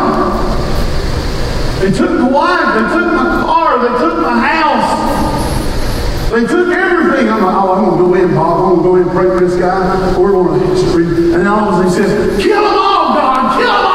They 1.79 1.95
took 1.95 2.19
my 2.19 2.27
wife, 2.27 2.67
they 2.75 2.99
took 2.99 3.15
my 3.15 3.47
car, 3.47 3.79
they 3.79 3.95
took 3.97 4.19
my 4.19 4.43
house. 4.43 4.91
They 6.31 6.41
took 6.41 6.67
everything. 6.67 7.29
I'm 7.29 7.41
like, 7.45 7.55
oh, 7.55 7.71
I'm 7.71 7.85
going 7.85 7.97
to 7.97 8.03
go 8.03 8.27
in, 8.27 8.35
Bob. 8.35 8.59
I'm 8.59 8.83
going 8.83 8.83
to 8.83 8.83
go 8.83 8.95
in 8.97 9.01
and 9.03 9.11
pray 9.11 9.39
for 9.39 9.47
this 9.47 9.57
guy. 9.57 10.19
We're 10.19 10.31
going 10.31 10.59
to 10.59 10.67
history. 10.67 11.33
And 11.33 11.47
all 11.47 11.79
of 11.79 11.85
a 11.85 11.89
sudden 11.89 12.03
he 12.03 12.35
says, 12.35 12.43
kill 12.43 12.59
him 12.59 12.78
all! 13.19 13.57
kill 13.57 13.67
them 13.67 13.88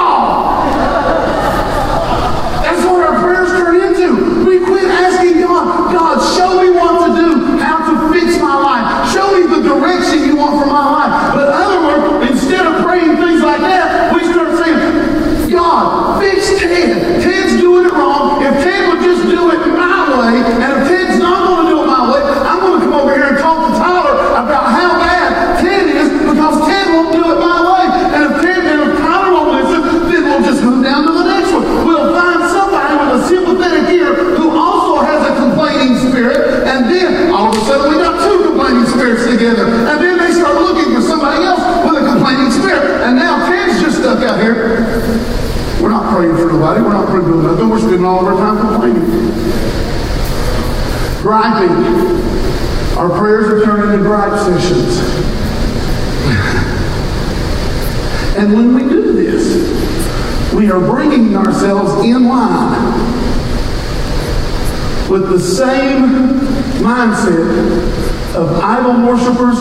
of 68.34 68.50
idol 68.64 69.06
worshippers 69.06 69.58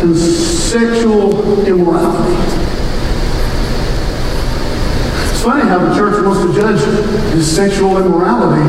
and 0.00 0.16
sexual 0.16 1.66
immorality. 1.66 2.32
It's 5.30 5.42
funny 5.42 5.68
how 5.68 5.78
the 5.86 5.94
church 5.94 6.24
wants 6.24 6.40
to 6.40 6.58
judge 6.58 6.80
his 7.34 7.54
sexual 7.54 7.98
immorality, 7.98 8.62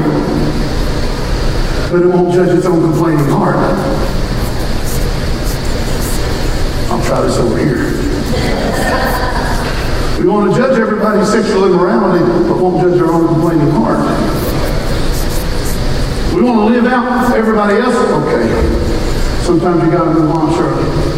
but 1.90 2.02
it 2.02 2.08
won't 2.08 2.34
judge 2.34 2.58
its 2.58 2.66
own 2.66 2.82
complaining 2.82 3.30
heart. 3.30 3.56
I'll 6.92 7.04
try 7.06 7.22
this 7.22 7.38
over 7.38 7.58
here. 7.58 7.94
We 10.20 10.28
want 10.28 10.54
to 10.54 10.58
judge 10.58 10.78
everybody's 10.80 11.32
sexual 11.32 11.64
immorality, 11.66 12.26
but 12.50 12.58
won't 12.58 12.82
judge 12.82 13.00
our 13.02 13.12
own 13.14 13.28
complaining 13.28 13.72
heart. 13.72 14.56
We 16.36 16.42
want 16.42 16.68
to 16.68 16.82
live 16.82 16.92
out 16.92 17.34
everybody 17.34 17.78
else. 17.78 17.96
Okay. 17.96 18.44
Sometimes 19.66 19.92
you 19.92 19.98
got 19.98 20.04
to 20.04 20.20
move 20.20 20.30
on, 20.30 20.54
Shirley 20.54 21.16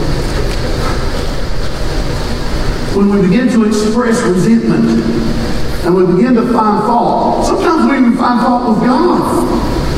when 2.95 3.09
we 3.09 3.21
begin 3.27 3.49
to 3.49 3.65
express 3.65 4.21
resentment 4.23 5.03
and 5.85 5.93
we 5.93 6.05
begin 6.15 6.33
to 6.33 6.43
find 6.53 6.81
fault. 6.85 7.45
Sometimes 7.45 7.91
we 7.91 7.97
even 7.97 8.17
find 8.17 8.39
fault 8.41 8.69
with 8.69 8.87
God. 8.87 9.19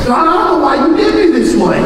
God, 0.04 0.28
I 0.28 0.34
don't 0.34 0.44
know 0.46 0.64
why 0.64 0.84
you 0.84 0.96
did 0.96 1.14
me 1.14 1.38
this 1.38 1.54
way. 1.54 1.78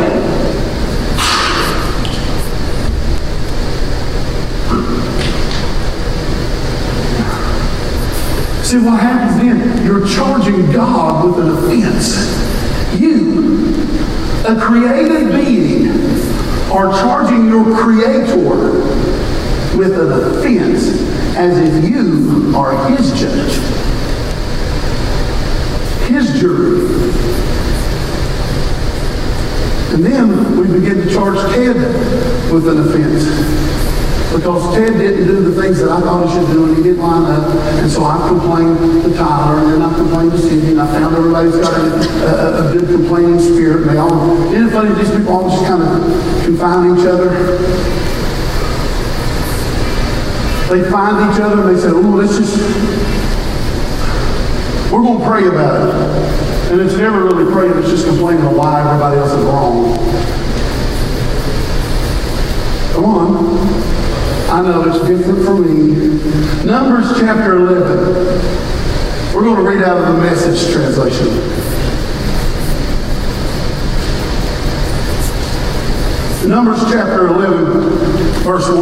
See, 8.65 8.79
what 8.79 8.99
happens 9.01 9.39
then? 9.39 9.87
You're 9.87 10.07
charging 10.07 10.73
God 10.73 11.27
with 11.27 11.47
an 11.47 11.53
offense. 11.59 12.17
You, 12.99 13.69
a 14.49 14.59
created 14.59 15.31
being, 15.31 16.34
are 16.75 16.91
charging 16.91 17.47
your 17.47 17.65
Creator 17.77 18.35
with 19.79 19.97
an 19.97 20.11
offense 20.11 20.89
as 21.37 21.57
if 21.57 21.89
you 21.89 22.53
are 22.57 22.89
his 22.91 23.13
judge, 23.13 23.53
his 26.09 26.41
jury. 26.41 26.81
And 29.95 30.05
then 30.05 30.59
we 30.59 30.67
begin 30.67 31.07
to 31.07 31.15
charge 31.15 31.39
Ted 31.55 31.77
with 32.53 32.67
an 32.67 32.81
offense. 32.81 33.94
Because 34.35 34.75
Ted 34.75 34.99
didn't 34.99 35.27
do 35.29 35.49
the 35.49 35.63
things 35.63 35.79
that 35.79 35.91
I 35.91 36.01
thought 36.01 36.27
he 36.27 36.35
should 36.35 36.51
do, 36.53 36.67
and 36.67 36.77
he 36.77 36.83
didn't 36.83 37.01
line 37.01 37.31
up. 37.31 37.47
And 37.79 37.91
so 37.91 38.03
I 38.05 38.19
complained 38.29 38.77
to 39.05 39.15
Tyler, 39.15 39.63
and 39.63 39.73
then 39.73 39.83
I 39.83 39.95
complained 39.95 40.33
to 40.33 40.39
Cindy, 40.39 40.73
and 40.73 40.81
I 40.81 40.87
found 40.91 41.15
everybody's 41.15 41.55
got 41.57 41.73
a, 41.73 42.03
a, 42.27 42.69
a 42.69 42.73
good 42.73 42.89
complaining 42.89 43.39
spirit. 43.39 43.83
And 43.83 43.91
they 43.91 43.97
all, 43.97 44.43
isn't 44.53 44.69
it 44.69 44.73
funny, 44.73 44.93
these 45.01 45.11
people 45.15 45.33
all 45.33 45.49
just 45.49 45.65
kind 45.65 45.83
of 45.83 46.45
confine 46.45 46.99
each 46.99 47.07
other? 47.07 47.31
They 50.75 50.83
find 50.91 51.31
each 51.31 51.41
other 51.41 51.63
and 51.63 51.77
they 51.77 51.81
say, 51.81 51.91
oh, 51.91 52.01
let's 52.01 52.37
just, 52.37 52.59
we're 54.91 55.03
going 55.03 55.21
to 55.21 55.25
pray 55.25 55.47
about 55.47 55.89
it. 55.89 56.73
And 56.73 56.81
it's 56.81 56.97
never 56.97 57.23
really 57.23 57.53
praying, 57.53 57.79
it's 57.79 57.91
just 57.91 58.07
complaining 58.07 58.45
of 58.45 58.57
why 58.57 58.81
everybody 58.81 59.19
else 59.19 59.31
is 59.31 59.45
wrong. 59.45 59.95
Come 62.95 63.05
on. 63.05 63.74
I 64.55 64.63
know 64.63 64.85
it's 64.85 65.01
different 65.05 65.45
for 65.45 65.59
me. 65.59 66.15
Numbers 66.65 67.11
chapter 67.19 67.57
11. 67.57 69.35
We're 69.35 69.43
going 69.43 69.57
to 69.57 69.63
read 69.69 69.83
out 69.83 69.97
of 69.99 70.15
the 70.15 70.21
message 70.21 70.73
translation. 70.73 71.27
Numbers 76.49 76.85
chapter 76.85 77.27
11, 77.27 77.83
verse 78.45 78.69
1. 78.69 78.79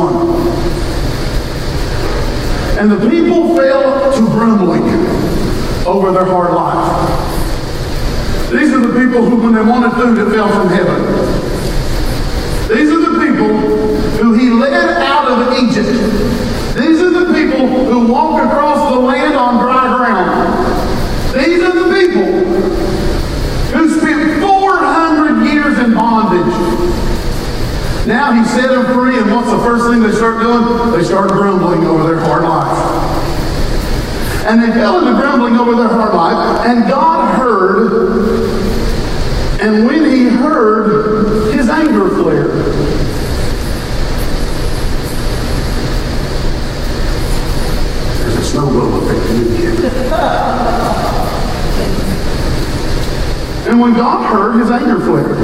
And 2.79 2.93
the 2.93 3.09
people 3.09 3.57
fell 3.57 4.13
to 4.13 4.27
grumbling 4.27 4.85
over 5.87 6.13
their 6.13 6.27
hard 6.27 6.53
life. 6.53 7.09
These 8.51 8.75
are 8.75 8.81
the 8.81 8.93
people 9.01 9.25
who, 9.25 9.37
when 9.41 9.55
they 9.55 9.63
wanted 9.63 9.93
food, 9.93 10.19
it 10.19 10.31
fell 10.35 10.51
from 10.51 10.69
heaven. 10.69 11.03
These 12.69 12.91
are 12.93 13.01
the 13.11 13.19
people 13.25 13.92
who 14.23 14.35
he 14.35 14.51
led 14.51 15.03
out 15.03 15.27
of 15.27 15.53
Egypt. 15.59 15.99
These 16.79 17.03
are 17.03 17.11
the 17.11 17.35
people 17.35 17.67
who 17.67 18.07
walked 18.07 18.47
across 18.47 18.93
the 18.95 19.01
land 19.01 19.35
on 19.35 19.59
dry 19.59 19.97
ground. 19.97 21.35
These 21.35 21.61
are 21.61 21.75
the 21.75 21.91
people 21.93 22.31
who 23.75 23.99
spent 23.99 24.41
400 24.41 25.53
years 25.53 25.77
in 25.81 25.95
bondage. 25.95 26.55
Now 28.07 28.31
he 28.31 28.45
set 28.45 28.69
them 28.69 28.95
free, 28.95 29.19
and 29.19 29.29
what's 29.35 29.51
the 29.51 29.59
first 29.59 29.91
thing 29.91 30.01
they 30.01 30.13
start 30.13 30.41
doing? 30.41 30.93
They 30.93 31.03
start 31.03 31.29
grumbling 31.31 31.85
over 31.85 32.05
their 32.05 32.21
hard 32.21 32.45
life. 32.45 32.79
And 34.47 34.63
they 34.63 34.71
fell 34.71 35.01
into 35.01 35.21
grumbling 35.21 35.57
over 35.57 35.75
their 35.75 35.89
hard 35.89 36.15
life, 36.15 36.67
and 36.69 36.89
God 36.89 37.37
heard, 37.41 38.41
and 39.61 39.85
when 39.85 40.09
he 40.09 40.29
heard, 40.29 41.53
his 41.53 41.69
anger 41.69 42.09
flared. 42.09 43.02
There's 48.63 48.77
a 48.77 48.79
snowball 48.79 49.03
effect 49.03 49.27
And 53.69 53.81
when 53.81 53.95
God 53.95 54.25
heard, 54.25 54.61
his 54.61 54.71
anger 54.71 55.01
flared. 55.01 55.39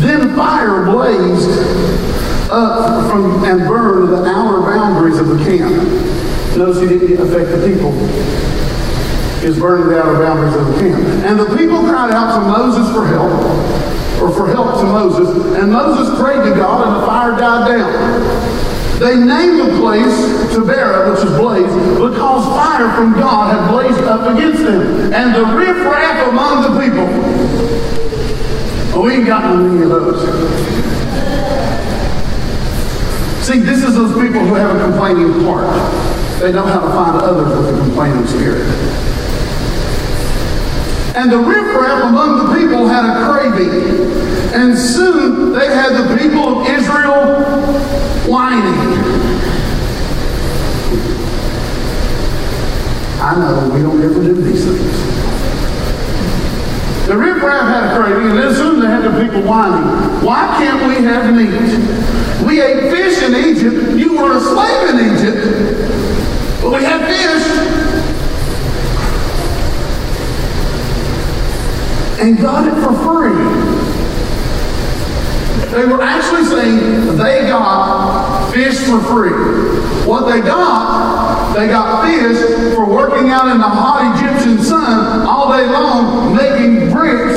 Then 0.00 0.34
fire 0.34 0.84
blazed 0.84 1.50
up 2.50 3.10
from 3.10 3.44
and 3.44 3.68
burned 3.68 4.08
the 4.12 4.24
outer 4.24 4.60
boundaries 4.62 5.18
of 5.18 5.28
the 5.28 5.44
camp. 5.44 5.72
Notice 6.56 6.80
he 6.80 6.88
didn't 6.88 7.20
affect 7.20 7.50
the 7.50 7.58
people. 7.66 7.92
Was 9.46 9.58
burning 9.58 9.88
the 9.88 9.98
outer 10.02 10.18
boundaries 10.18 10.54
of 10.54 10.66
the 10.66 10.78
camp. 10.80 11.02
And 11.24 11.38
the 11.38 11.56
people 11.56 11.80
cried 11.80 12.12
out 12.12 12.34
to 12.34 12.40
Moses 12.48 12.92
for 12.94 13.06
help, 13.06 13.32
or 14.20 14.30
for 14.32 14.48
help 14.50 14.80
to 14.80 14.84
Moses, 14.84 15.28
and 15.56 15.72
Moses 15.72 16.18
prayed 16.18 16.44
to 16.44 16.54
God, 16.54 16.86
and 16.86 16.96
the 17.02 17.06
fire 17.06 17.32
died 17.32 17.68
down. 17.68 18.67
They 18.98 19.14
named 19.16 19.60
the 19.60 19.78
place 19.78 20.14
Taberah, 20.54 21.10
which 21.10 21.24
is 21.24 21.36
blaze, 21.38 21.72
because 21.94 22.44
fire 22.46 22.90
from 22.96 23.12
God 23.14 23.54
had 23.54 23.70
blazed 23.70 24.04
up 24.04 24.36
against 24.36 24.62
them. 24.62 25.12
And 25.12 25.34
the 25.34 25.44
riffraff 25.56 26.28
among 26.28 26.62
the 26.62 26.80
people 26.80 27.68
but 28.98 29.04
we 29.04 29.12
ain't 29.12 29.26
got 29.28 29.56
many 29.56 29.82
of 29.82 29.90
those. 29.90 30.20
See, 33.46 33.60
this 33.60 33.84
is 33.84 33.94
those 33.94 34.12
people 34.12 34.40
who 34.40 34.54
have 34.54 34.74
a 34.74 34.82
complaining 34.82 35.44
heart. 35.44 35.68
They 36.40 36.50
know 36.50 36.66
how 36.66 36.80
to 36.80 36.88
find 36.88 37.22
others 37.22 37.56
with 37.56 37.76
a 37.76 37.78
complaining 37.84 38.26
spirit. 38.26 38.66
And 41.18 41.32
the 41.32 41.38
riffraff 41.38 42.04
among 42.04 42.46
the 42.46 42.54
people 42.54 42.86
had 42.86 43.04
a 43.04 43.26
craving. 43.26 44.06
And 44.54 44.78
soon 44.78 45.52
they 45.52 45.66
had 45.66 45.90
the 45.96 46.16
people 46.16 46.60
of 46.60 46.68
Israel 46.68 47.42
whining. 48.30 48.78
I 53.20 53.34
know 53.36 53.68
we 53.74 53.82
don't 53.82 54.00
ever 54.00 54.22
do 54.22 54.34
these 54.42 54.64
things. 54.64 54.96
The 57.08 57.16
riffraff 57.16 57.62
had 57.62 57.90
a 57.90 58.00
craving, 58.00 58.30
and 58.30 58.38
then 58.38 58.54
soon 58.54 58.78
they 58.80 58.86
had 58.86 59.02
the 59.02 59.20
people 59.20 59.42
whining. 59.42 60.24
Why 60.24 60.46
can't 60.56 60.86
we 60.86 61.04
have 61.04 61.34
meat? 61.34 62.46
We 62.46 62.60
ate 62.62 62.92
fish 62.92 63.20
in 63.24 63.34
Egypt. 63.34 63.98
You 63.98 64.18
were 64.18 64.36
a 64.36 64.40
slave 64.40 64.90
in 64.90 65.16
Egypt. 65.16 66.62
But 66.62 66.74
we 66.74 66.84
had 66.84 67.00
fish. 67.08 67.87
And 72.20 72.36
got 72.38 72.66
it 72.66 72.74
for 72.82 72.92
free. 73.04 73.78
They 75.72 75.84
were 75.84 76.02
actually 76.02 76.44
saying 76.44 77.16
they 77.18 77.46
got 77.46 78.50
fish 78.52 78.78
for 78.88 79.00
free. 79.00 79.36
What 80.08 80.32
they 80.32 80.40
got, 80.40 81.52
they 81.54 81.68
got 81.68 82.08
fish 82.08 82.74
for 82.74 82.88
working 82.88 83.28
out 83.30 83.48
in 83.48 83.58
the 83.58 83.68
hot 83.68 84.16
Egyptian 84.16 84.64
sun 84.64 85.26
all 85.26 85.52
day 85.52 85.66
long, 85.66 86.34
making 86.34 86.90
bricks 86.90 87.36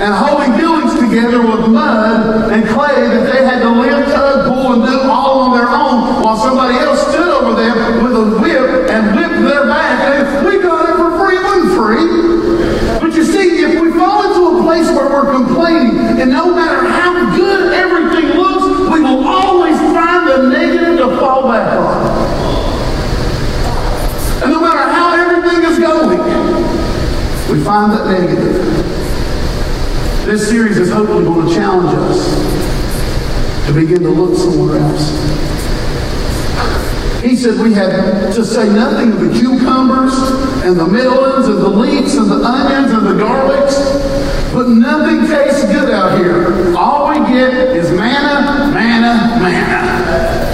and 0.00 0.14
holding 0.14 0.56
buildings 0.56 0.98
together 0.98 1.38
with 1.44 1.68
mud 1.68 2.50
and 2.50 2.66
clay 2.70 2.96
that 3.12 3.30
they 3.30 3.44
had 3.44 3.60
to 3.60 3.70
lift, 3.70 4.08
tug, 4.08 4.48
pull, 4.48 4.72
and 4.72 4.82
do 4.90 4.98
all 5.08 5.40
on 5.40 5.56
their 5.56 5.68
own 5.68 6.24
while 6.24 6.36
somebody 6.38 6.74
else 6.78 7.00
stood 7.12 7.28
over 7.28 7.60
them 7.60 8.02
with 8.02 8.16
a 8.16 8.40
whip 8.40 8.90
and 8.90 9.14
whipped 9.14 9.44
their 9.44 9.66
back. 9.66 10.00
And 10.02 10.46
we 10.46 10.62
got 10.62 10.88
it 10.88 10.96
for 10.96 11.12
free, 11.20 11.36
it 11.36 11.44
wasn't 11.44 11.76
free. 11.76 12.98
But 13.00 13.14
you 13.14 13.24
see, 13.24 13.62
if 13.62 13.80
we 13.80 13.92
fall 13.92 14.24
into 14.24 14.58
a 14.58 14.62
place 14.62 14.88
where 14.88 15.10
we're 15.10 15.24
find 27.64 27.92
that 27.92 28.06
negative. 28.06 28.56
This 30.26 30.48
series 30.48 30.76
is 30.76 30.92
hopefully 30.92 31.24
going 31.24 31.48
to 31.48 31.54
challenge 31.74 31.98
us 32.10 33.66
to 33.66 33.72
begin 33.72 34.02
to 34.02 34.10
look 34.10 34.38
somewhere 34.38 34.78
else. 34.78 35.10
He 37.20 37.34
said 37.34 37.58
we 37.58 37.72
had 37.72 38.32
to 38.34 38.44
say 38.44 38.68
nothing 38.68 39.12
of 39.12 39.20
the 39.20 39.32
cucumbers 39.32 40.12
and 40.62 40.78
the 40.78 40.86
melons 40.86 41.48
and 41.48 41.58
the 41.58 41.68
leeks 41.68 42.14
and 42.14 42.30
the 42.30 42.44
onions 42.44 42.92
and 42.92 43.06
the 43.06 43.24
garlics, 43.24 43.74
but 44.52 44.68
nothing 44.68 45.26
tastes 45.26 45.64
good 45.64 45.90
out 45.90 46.18
here. 46.18 46.76
All 46.76 47.08
we 47.08 47.16
get 47.32 47.54
is 47.74 47.90
manna, 47.90 48.70
manna, 48.72 49.40
manna. 49.42 50.44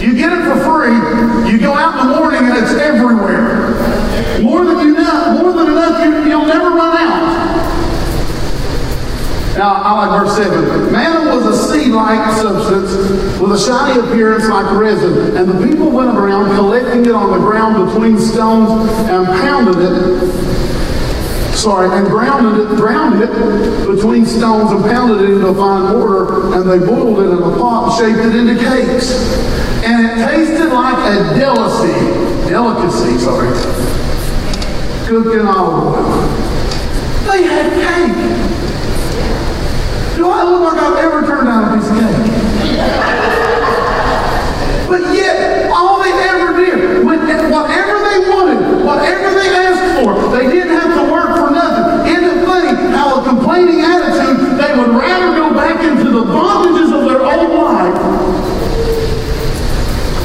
You 0.00 0.14
get 0.14 0.32
it 0.32 0.44
for 0.44 0.60
free. 0.62 1.50
You 1.50 1.58
go 1.58 1.72
out 1.74 2.00
in 2.00 2.06
the 2.06 2.16
morning 2.16 2.44
and 2.44 2.58
it's 2.58 2.72
everywhere. 2.72 3.74
More 4.42 4.64
than 4.64 4.78
you 4.78 4.94
know, 4.94 5.42
more 5.42 5.52
than 5.54 5.72
enough, 5.72 6.04
you, 6.04 6.30
you'll 6.30 6.46
never. 6.46 6.77
Now, 9.58 9.74
I 9.82 10.06
like 10.06 10.22
verse 10.22 10.36
7. 10.36 10.92
Manna 10.92 11.34
was 11.34 11.44
a 11.44 11.72
seed-like 11.72 12.36
substance 12.36 12.92
with 13.40 13.50
a 13.50 13.58
shiny 13.58 13.98
appearance 13.98 14.46
like 14.46 14.70
resin, 14.78 15.36
and 15.36 15.50
the 15.50 15.66
people 15.66 15.90
went 15.90 16.16
around 16.16 16.54
collecting 16.54 17.04
it 17.04 17.10
on 17.10 17.32
the 17.32 17.38
ground 17.38 17.88
between 17.88 18.20
stones 18.20 18.70
and 19.10 19.26
pounded 19.26 19.74
it. 19.78 20.30
Sorry, 21.56 21.90
and 21.90 22.06
grounded 22.06 22.70
it, 22.70 22.76
ground 22.76 23.20
it 23.20 23.32
between 23.84 24.26
stones 24.26 24.70
and 24.70 24.84
pounded 24.84 25.28
it 25.28 25.30
into 25.34 25.48
a 25.48 25.54
fine 25.56 25.92
mortar, 25.92 26.54
and 26.54 26.70
they 26.70 26.78
boiled 26.78 27.18
it 27.18 27.32
in 27.32 27.38
a 27.42 27.58
pot 27.58 27.88
and 27.88 28.14
shaped 28.14 28.24
it 28.24 28.36
into 28.38 28.54
cakes. 28.62 29.10
And 29.82 30.06
it 30.06 30.24
tasted 30.24 30.72
like 30.72 30.98
a 30.98 31.34
delicacy, 31.36 32.48
delicacy, 32.48 33.18
sorry, 33.18 33.50
cooked 35.08 35.34
in 35.34 35.46
olive 35.48 35.96
oil. 35.98 36.48
They 37.26 37.42
had 37.42 37.72
cake. 37.74 38.48
Do 40.18 40.28
I 40.28 40.42
look 40.42 40.66
like 40.66 40.82
I've 40.82 40.98
ever 40.98 41.22
turned 41.24 41.46
down 41.46 41.62
a 41.62 41.78
piece 41.78 41.86
of 41.86 41.94
cake? 41.94 42.26
but 44.90 45.14
yet, 45.14 45.70
all 45.70 46.02
they 46.02 46.10
ever 46.10 46.58
did, 46.58 47.06
whatever 47.06 48.02
they 48.02 48.18
wanted, 48.26 48.82
whatever 48.84 49.30
they 49.38 49.46
asked 49.46 50.02
for, 50.02 50.18
they 50.34 50.50
didn't 50.50 50.74
have 50.74 50.90
to 50.98 51.12
work 51.12 51.38
for 51.38 51.54
nothing. 51.54 52.10
Isn't 52.10 52.34
it 52.34 52.44
funny 52.44 52.74
how 52.90 53.20
a 53.20 53.24
complaining 53.28 53.80
attitude, 53.80 54.58
they 54.58 54.74
would 54.76 54.90
rather 54.90 55.38
go 55.38 55.54
back 55.54 55.84
into 55.84 56.10
the 56.10 56.24
bondages 56.24 56.90
of 56.90 57.06
their 57.06 57.22
old 57.22 57.54
life. 57.54 57.94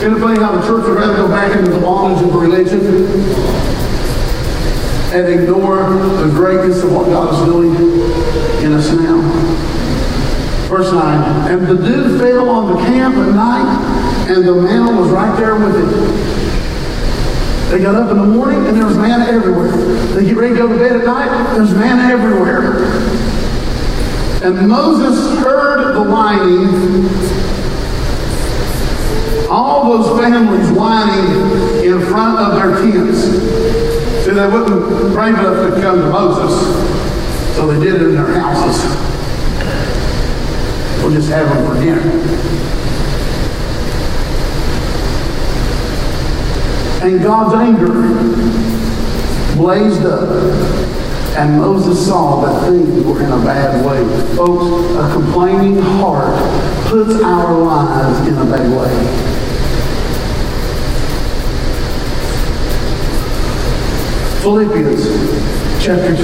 Funny 0.03 0.37
how 0.37 0.51
the 0.51 0.67
church 0.67 0.83
would 0.83 0.97
rather 0.97 1.15
go 1.15 1.27
back 1.29 1.55
into 1.57 1.71
the 1.71 1.79
bondage 1.79 2.27
of 2.27 2.35
religion 2.35 2.81
and 5.13 5.27
ignore 5.29 5.89
the 6.21 6.29
greatness 6.29 6.83
of 6.83 6.91
what 6.91 7.05
God 7.05 7.33
is 7.33 7.39
doing 7.45 7.73
in 8.65 8.73
us 8.73 8.91
now? 8.91 9.21
Verse 10.67 10.91
9, 10.91 11.51
and 11.51 11.67
the 11.67 11.75
dew 11.75 12.19
fell 12.19 12.49
on 12.49 12.75
the 12.75 12.81
camp 12.83 13.15
at 13.15 13.33
night, 13.33 14.27
and 14.29 14.45
the 14.45 14.53
manna 14.53 14.91
was 14.99 15.09
right 15.09 15.37
there 15.37 15.55
with 15.55 15.75
it. 15.77 15.89
They 17.71 17.79
got 17.79 17.95
up 17.95 18.11
in 18.11 18.17
the 18.17 18.25
morning, 18.25 18.67
and 18.67 18.75
there 18.75 18.85
was 18.85 18.97
manna 18.97 19.25
everywhere. 19.25 19.71
They 20.15 20.25
get 20.25 20.35
ready 20.35 20.53
to 20.55 20.59
go 20.59 20.67
to 20.67 20.77
bed 20.77 20.97
at 20.97 21.05
night, 21.05 21.53
there's 21.55 21.73
manna 21.73 22.13
everywhere. 22.13 22.83
And 24.43 24.67
Moses 24.67 25.39
heard 25.39 25.95
the 25.95 26.03
whining 26.03 27.52
all 29.53 29.97
those 29.97 30.19
families 30.19 30.71
whining 30.71 31.85
in 31.85 32.01
front 32.07 32.39
of 32.39 32.55
their 32.55 32.81
tents. 32.81 33.21
See, 34.25 34.31
they 34.31 34.47
wouldn't 34.47 35.13
brave 35.13 35.35
enough 35.35 35.75
to 35.75 35.79
come 35.79 35.99
to 35.99 36.09
Moses, 36.09 37.55
so 37.55 37.67
they 37.67 37.79
did 37.85 38.01
it 38.01 38.07
in 38.07 38.15
their 38.15 38.33
houses. 38.33 38.81
We'll 41.03 41.11
just 41.11 41.29
have 41.29 41.47
them 41.49 41.67
for 41.67 41.79
dinner. 41.79 42.01
And 47.03 47.21
God's 47.21 47.53
anger 47.53 47.93
blazed 49.55 50.03
up, 50.03 50.29
and 51.37 51.59
Moses 51.59 52.07
saw 52.07 52.41
that 52.41 52.69
things 52.71 53.05
were 53.05 53.21
in 53.21 53.31
a 53.31 53.37
bad 53.45 53.85
way. 53.85 54.35
Folks, 54.35 54.95
a 54.95 55.13
complaining 55.13 55.79
heart 55.79 56.33
puts 56.87 57.21
our 57.21 57.59
lives 57.59 58.27
in 58.27 58.35
a 58.35 58.45
bad 58.45 58.71
way. 58.71 59.32
Philippians 64.43 65.05
chapter 65.81 66.13
2. 66.17 66.23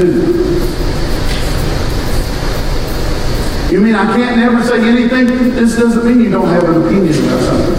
You 3.72 3.80
mean 3.80 3.96
I 3.96 4.14
can't 4.14 4.36
never 4.36 4.62
say 4.62 4.82
anything? 4.82 5.28
This 5.56 5.78
doesn't 5.78 6.06
mean 6.06 6.20
you 6.20 6.30
don't 6.30 6.50
have 6.50 6.66
an 6.66 6.86
opinion 6.86 7.14
about 7.16 7.42
something. 7.44 7.76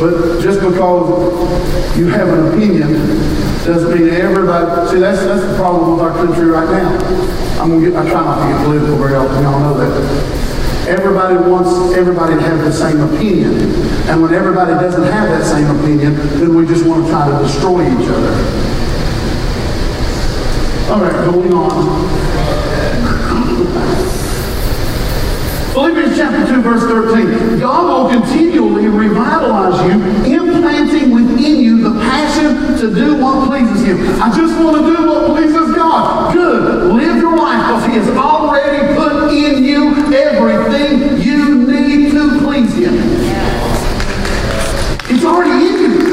But 0.00 0.42
just 0.42 0.58
because 0.58 1.96
you 1.96 2.08
have 2.08 2.26
an 2.26 2.48
opinion 2.48 2.92
doesn't 3.64 3.94
mean 3.96 4.08
everybody. 4.08 4.90
See, 4.90 4.98
that's 4.98 5.20
that's 5.24 5.46
the 5.46 5.54
problem 5.54 5.92
with 5.92 6.00
our 6.00 6.10
country 6.10 6.46
right 6.46 6.68
now. 6.68 6.98
I'm 7.62 7.70
gonna 7.70 7.88
get. 7.88 7.94
I 7.94 8.10
try 8.10 8.24
not 8.24 8.44
to 8.44 8.52
get 8.52 8.64
political 8.64 8.96
very 8.96 9.14
often. 9.14 9.44
Y'all 9.44 9.60
know 9.60 9.74
that. 9.78 10.41
Everybody 10.92 11.36
wants 11.48 11.96
everybody 11.96 12.34
to 12.34 12.40
have 12.42 12.58
the 12.58 12.70
same 12.70 13.00
opinion, 13.00 13.54
and 14.10 14.20
when 14.20 14.34
everybody 14.34 14.74
doesn't 14.74 15.04
have 15.04 15.26
that 15.30 15.42
same 15.42 15.64
opinion, 15.78 16.14
then 16.38 16.54
we 16.54 16.66
just 16.66 16.84
want 16.84 17.06
to 17.06 17.10
try 17.10 17.30
to 17.30 17.42
destroy 17.42 17.80
each 17.80 18.08
other. 18.10 18.32
All 20.92 21.00
right, 21.00 21.24
going 21.24 21.52
on. 21.54 22.42
Philippians 25.72 26.14
chapter 26.14 26.46
2, 26.54 26.60
verse 26.60 26.82
13. 26.82 27.58
God 27.58 27.88
will 27.88 28.20
continually 28.20 28.86
revitalize 28.88 29.80
you, 29.88 30.36
implanting 30.36 31.14
within 31.14 31.56
you 31.56 31.80
the 31.82 31.98
passion 32.00 32.76
to 32.76 32.94
do 32.94 33.16
what 33.16 33.48
pleases 33.48 33.82
Him. 33.82 34.20
I 34.20 34.28
just 34.36 34.62
want 34.62 34.76
to 34.76 34.94
do 34.94 35.06
what 35.08 35.30
pleases 35.30 35.74
God. 35.74 36.34
Good. 36.34 36.92
Live 36.92 37.11
life 37.42 37.66
because 37.66 37.86
He 37.86 37.92
has 37.98 38.08
already 38.16 38.94
put 38.94 39.32
in 39.32 39.64
you 39.64 39.90
everything 40.14 41.20
you 41.20 41.66
need 41.66 42.12
to 42.12 42.38
please 42.38 42.74
Him. 42.74 42.94
It's 45.10 45.24
already 45.24 45.66
in 45.66 45.80
you. 45.80 46.12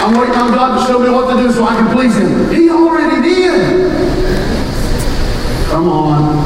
I'm 0.00 0.16
waiting 0.16 0.34
on 0.36 0.52
God 0.52 0.80
to 0.80 0.86
show 0.90 0.98
me 0.98 1.10
what 1.10 1.34
to 1.34 1.42
do 1.42 1.52
so 1.52 1.64
I 1.64 1.74
can 1.76 1.94
please 1.94 2.16
Him. 2.16 2.50
He 2.50 2.70
already 2.70 3.20
did. 3.22 3.90
Come 5.70 5.88
on. 5.88 6.40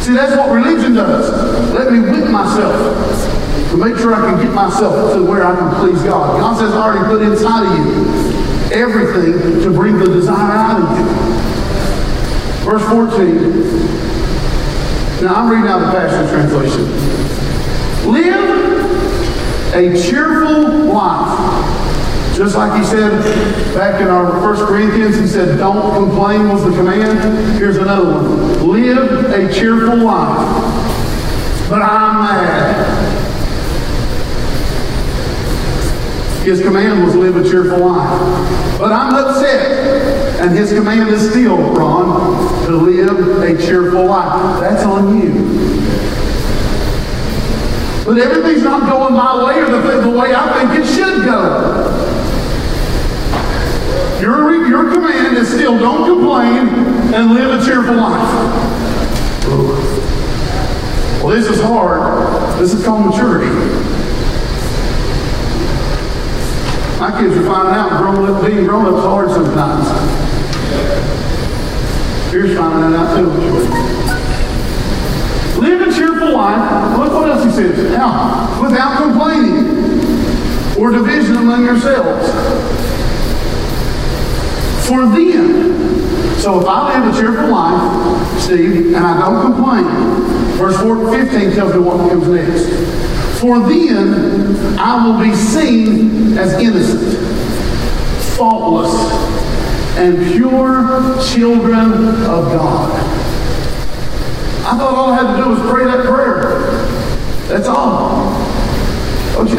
See, 0.00 0.12
that's 0.14 0.36
what 0.36 0.50
religion 0.50 0.94
does. 0.94 1.30
Let 1.72 1.92
me 1.92 2.00
whip 2.00 2.30
myself 2.30 3.70
to 3.70 3.76
make 3.76 3.96
sure 3.96 4.14
I 4.14 4.30
can 4.30 4.44
get 4.44 4.52
myself 4.52 5.14
to 5.14 5.24
where 5.24 5.46
I 5.46 5.54
can 5.54 5.74
please 5.76 6.02
God. 6.02 6.40
God 6.40 6.58
says, 6.58 6.72
I 6.72 6.82
already 6.82 7.06
put 7.06 7.22
inside 7.22 7.66
of 7.66 7.78
you 7.78 8.20
everything 8.72 9.62
to 9.62 9.70
bring 9.70 9.98
the 9.98 10.06
desire 10.06 10.52
out. 10.52 10.59
Verse 12.70 12.88
14. 12.88 13.26
Now 15.24 15.34
I'm 15.34 15.50
reading 15.50 15.66
out 15.66 15.80
the 15.80 15.90
Passion 15.90 16.28
Translation. 16.28 16.84
Live 18.12 19.74
a 19.74 20.00
cheerful 20.00 20.84
life 20.84 22.36
just 22.36 22.54
like 22.54 22.80
he 22.80 22.86
said 22.86 23.10
back 23.74 24.00
in 24.00 24.06
our 24.06 24.40
First 24.40 24.62
Corinthians, 24.62 25.18
he 25.18 25.26
said, 25.26 25.58
don't 25.58 25.92
complain 25.94 26.48
was 26.48 26.62
the 26.62 26.70
command. 26.70 27.58
Here's 27.58 27.76
another 27.76 28.04
one. 28.04 28.68
Live 28.68 29.32
a 29.32 29.52
cheerful 29.52 29.96
life. 29.96 31.68
But 31.68 31.82
I'm 31.82 32.24
mad. 32.24 33.19
His 36.42 36.62
command 36.62 37.04
was 37.04 37.14
live 37.14 37.36
a 37.36 37.42
cheerful 37.48 37.78
life. 37.78 38.78
But 38.78 38.92
I'm 38.92 39.14
upset. 39.14 40.40
And 40.40 40.56
his 40.56 40.72
command 40.72 41.10
is 41.10 41.30
still, 41.30 41.58
Ron, 41.74 42.66
to 42.66 42.76
live 42.76 43.42
a 43.42 43.62
cheerful 43.62 44.06
life. 44.06 44.60
That's 44.60 44.82
on 44.84 45.20
you. 45.20 45.32
But 48.06 48.18
everything's 48.18 48.62
not 48.62 48.88
going 48.90 49.12
my 49.12 49.44
way 49.44 49.60
or 49.60 49.66
the, 49.70 50.00
the 50.00 50.18
way 50.18 50.34
I 50.34 50.66
think 50.66 50.80
it 50.80 50.86
should 50.86 51.26
go. 51.26 52.08
Your, 54.20 54.66
your 54.66 54.92
command 54.92 55.36
is 55.36 55.48
still 55.48 55.78
don't 55.78 56.06
complain 56.06 56.68
and 57.14 57.34
live 57.34 57.60
a 57.60 57.64
cheerful 57.64 57.96
life. 57.96 59.46
Well, 61.22 61.28
this 61.28 61.46
is 61.46 61.60
hard. 61.60 62.58
This 62.58 62.72
is 62.72 62.82
called 62.82 63.06
maturity. 63.06 63.99
My 67.00 67.10
kids 67.18 67.34
are 67.34 67.46
finding 67.46 67.74
out 67.74 67.88
grown 67.98 68.28
up, 68.28 68.44
being 68.44 68.66
grown 68.66 68.84
up 68.84 68.98
is 68.98 69.00
hard 69.00 69.30
sometimes. 69.30 69.88
Here's 72.30 72.54
finding 72.58 72.90
that 72.90 72.94
out 72.94 73.16
too. 73.16 73.30
Live 75.62 75.80
a 75.88 75.92
cheerful 75.94 76.32
life. 76.34 76.98
Look 76.98 77.12
what 77.14 77.30
else 77.30 77.44
he 77.44 77.50
says. 77.52 77.90
Now, 77.92 78.62
without 78.62 78.98
complaining 78.98 79.80
or 80.78 80.90
division 80.90 81.36
among 81.36 81.64
yourselves. 81.64 82.28
For 84.86 85.06
then, 85.06 86.38
so 86.38 86.60
if 86.60 86.66
I 86.68 87.00
live 87.00 87.14
a 87.14 87.18
cheerful 87.18 87.48
life, 87.48 88.40
Steve, 88.42 88.88
and 88.88 88.96
I 88.96 89.20
don't 89.20 89.54
complain, 89.54 89.86
verse 90.58 90.76
4, 90.82 91.10
15 91.12 91.52
tells 91.52 91.72
me 91.72 91.80
what 91.80 92.10
comes 92.10 92.28
next. 92.28 93.09
For 93.40 93.58
then 93.58 94.78
I 94.78 95.06
will 95.06 95.18
be 95.18 95.34
seen 95.34 96.36
as 96.36 96.52
innocent, 96.60 97.16
faultless, 98.36 98.92
and 99.96 100.32
pure 100.32 101.16
children 101.24 101.92
of 102.26 102.44
God. 102.52 102.92
I 104.66 104.76
thought 104.76 104.94
all 104.94 105.08
I 105.08 105.22
had 105.22 105.36
to 105.36 105.42
do 105.42 105.48
was 105.48 105.70
pray 105.70 105.84
that 105.86 106.04
prayer. 106.04 106.60
That's 107.48 107.66
all. 107.66 108.30
You? 109.38 109.56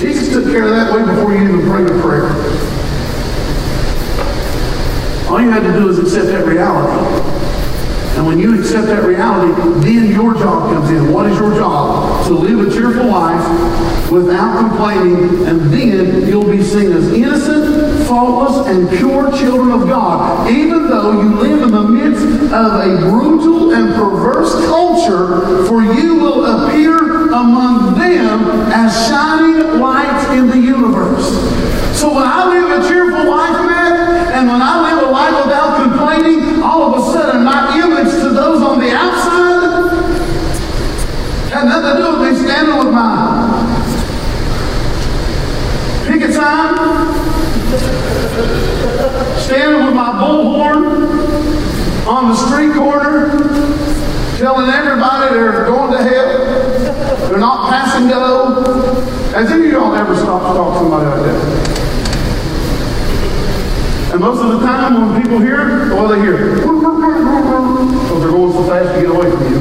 Jesus 0.00 0.32
took 0.32 0.46
care 0.46 0.64
of 0.64 0.70
that 0.70 0.92
way 0.92 1.04
before 1.04 1.32
you 1.32 1.44
even 1.44 1.70
prayed 1.70 1.86
a 1.86 2.00
prayer. 2.02 2.32
All 5.30 5.40
you 5.40 5.50
had 5.50 5.62
to 5.62 5.72
do 5.72 5.88
is 5.90 6.00
accept 6.00 6.26
that 6.26 6.44
reality. 6.44 7.45
And 8.16 8.26
when 8.26 8.38
you 8.38 8.58
accept 8.58 8.86
that 8.86 9.04
reality, 9.04 9.52
then 9.80 10.10
your 10.10 10.34
job 10.34 10.72
comes 10.72 10.90
in. 10.90 11.12
What 11.12 11.30
is 11.30 11.38
your 11.38 11.54
job? 11.54 12.26
To 12.26 12.32
live 12.32 12.66
a 12.66 12.70
cheerful 12.72 13.06
life 13.06 14.10
without 14.10 14.58
complaining, 14.58 15.46
and 15.46 15.60
then 15.72 16.26
you'll 16.26 16.50
be 16.50 16.62
seen 16.62 16.92
as 16.92 17.12
innocent, 17.12 18.06
faultless, 18.06 18.68
and 18.68 18.88
pure 18.88 19.30
children 19.36 19.70
of 19.72 19.86
God. 19.86 20.50
Even 20.50 20.88
though 20.88 21.12
you 21.20 21.34
live 21.36 21.62
in 21.62 21.70
the 21.70 21.82
midst 21.82 22.24
of 22.52 22.80
a 22.80 22.98
brutal 23.00 23.72
and 23.74 23.94
perverse 23.94 24.52
culture, 24.66 25.66
for 25.66 25.82
you 25.82 26.14
will 26.14 26.46
appear 26.46 27.28
among 27.32 27.98
them 27.98 28.40
as 28.72 29.08
shining 29.08 29.78
lights 29.78 30.24
in 30.30 30.48
the 30.48 30.56
universe. 30.56 31.26
So 31.98 32.14
when 32.14 32.24
I 32.24 32.46
live 32.46 32.82
a 32.82 32.88
cheerful 32.88 33.30
life, 33.30 33.66
man, 33.66 34.32
and 34.32 34.48
when 34.48 34.62
I 34.62 34.92
live 34.92 35.08
a 35.08 35.10
life 35.10 35.44
without 35.44 35.82
complaining, 35.82 36.55
all 36.66 36.82
of 36.92 37.00
a 37.00 37.12
sudden 37.12 37.44
my 37.44 37.78
image 37.78 38.12
to 38.22 38.30
those 38.30 38.60
on 38.60 38.80
the 38.80 38.90
outside 38.90 39.56
had 41.50 41.64
nothing 41.64 41.96
to 41.96 42.02
do 42.02 42.18
with 42.18 42.32
me 42.32 42.36
standing 42.44 42.76
with 42.76 42.92
my 42.92 43.06
picket 46.06 46.34
sign, 46.34 46.74
standing 49.38 49.86
with 49.86 49.94
my 49.94 50.10
bullhorn 50.20 51.06
on 52.06 52.30
the 52.30 52.36
street 52.36 52.74
corner, 52.74 53.30
telling 54.38 54.68
everybody 54.68 55.34
they're 55.34 55.64
going 55.66 55.92
to 55.92 56.02
hell, 56.02 57.28
they're 57.30 57.38
not 57.38 57.70
passing 57.70 58.08
go. 58.08 58.62
Has 59.32 59.50
any 59.50 59.66
of 59.66 59.72
y'all 59.72 59.94
ever 59.94 60.16
stopped 60.16 60.46
to 60.46 60.52
talk 60.54 60.72
to 60.74 60.78
somebody 60.80 61.06
like 61.06 61.22
that? 61.30 61.76
And 64.12 64.20
most 64.20 64.40
of 64.40 64.48
the 64.52 64.55
time 64.66 65.14
when 65.14 65.22
people 65.22 65.38
hear, 65.38 65.94
well, 65.94 66.08
they 66.08 66.18
hear, 66.18 66.56
because 66.56 66.82
they're 68.20 68.34
going 68.34 68.52
so 68.52 68.66
fast 68.66 68.94
to 68.94 69.00
get 69.00 69.10
away 69.14 69.30
from 69.30 69.46
you. 69.46 69.60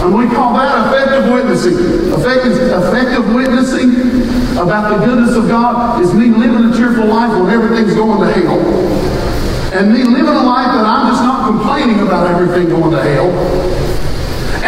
And 0.00 0.14
we 0.14 0.24
call 0.34 0.54
that 0.54 0.86
effective 0.86 1.32
witnessing. 1.32 1.74
Effective, 2.14 2.54
effective 2.70 3.34
witnessing 3.34 3.90
about 4.56 4.94
the 4.94 5.04
goodness 5.04 5.36
of 5.36 5.48
God 5.48 6.00
is 6.02 6.14
me 6.14 6.28
living 6.28 6.70
a 6.70 6.76
cheerful 6.76 7.06
life 7.06 7.32
when 7.38 7.50
everything's 7.50 7.94
going 7.94 8.20
to 8.20 8.32
hell. 8.32 8.60
And 9.74 9.92
me 9.92 10.02
living 10.04 10.28
a 10.28 10.42
life 10.42 10.70
that 10.72 10.86
I'm 10.86 11.10
just 11.10 11.22
not 11.22 11.48
complaining 11.50 12.00
about 12.00 12.26
everything 12.30 12.68
going 12.68 12.92
to 12.92 13.02
hell. 13.02 13.79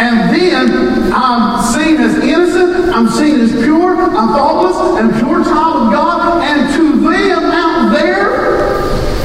And 0.03 0.35
then 0.35 1.13
I'm 1.13 1.63
seen 1.73 1.95
as 2.01 2.21
innocent, 2.21 2.93
I'm 2.93 3.07
seen 3.07 3.39
as 3.39 3.53
pure, 3.53 3.95
I'm 3.95 4.35
faultless, 4.35 4.99
and 4.99 5.13
pure 5.15 5.41
child 5.45 5.87
of 5.87 5.93
God. 5.93 6.43
And 6.43 6.73
to 6.75 6.99
them 6.99 7.43
out 7.51 7.93
there, 7.93 8.67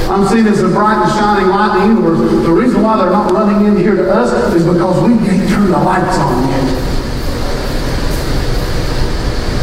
I'm 0.08 0.28
seen 0.28 0.46
as 0.46 0.62
a 0.62 0.68
bright 0.68 1.02
and 1.02 1.10
shining 1.18 1.48
light 1.48 1.82
in 1.82 1.96
the 1.96 2.00
universe. 2.00 2.46
The 2.46 2.52
reason 2.52 2.80
why 2.80 2.96
they're 2.96 3.10
not 3.10 3.32
running 3.32 3.66
in 3.66 3.76
here 3.76 3.96
to 3.96 4.08
us 4.08 4.30
is 4.54 4.62
because 4.62 5.02
we 5.02 5.16
can't 5.26 5.48
turn 5.50 5.72
the 5.72 5.78
lights 5.78 6.16
on 6.16 6.48
yet. 6.48 6.62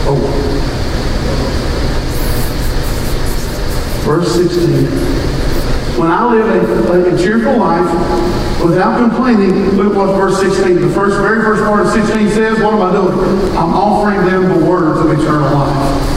Oh. 0.07 0.19
Verse 4.03 4.35
16. 4.35 4.85
When 5.97 6.11
I 6.11 6.25
live 6.29 6.89
a, 6.89 7.15
a, 7.15 7.17
cheerful 7.17 7.57
life 7.57 8.44
without 8.63 8.97
complaining, 8.97 9.53
look 9.71 9.95
what 9.95 10.15
verse 10.15 10.39
16, 10.39 10.81
the 10.81 10.89
first, 10.89 11.17
very 11.17 11.41
first 11.43 11.63
part 11.63 11.85
of 11.85 11.91
16 11.91 12.29
says, 12.29 12.59
what 12.61 12.73
am 12.73 12.81
I 12.81 12.91
doing? 12.91 13.17
I'm 13.57 13.73
offering 13.73 14.25
them 14.25 14.59
the 14.59 14.65
words 14.65 14.99
of 14.99 15.11
eternal 15.11 15.51
life. 15.51 16.14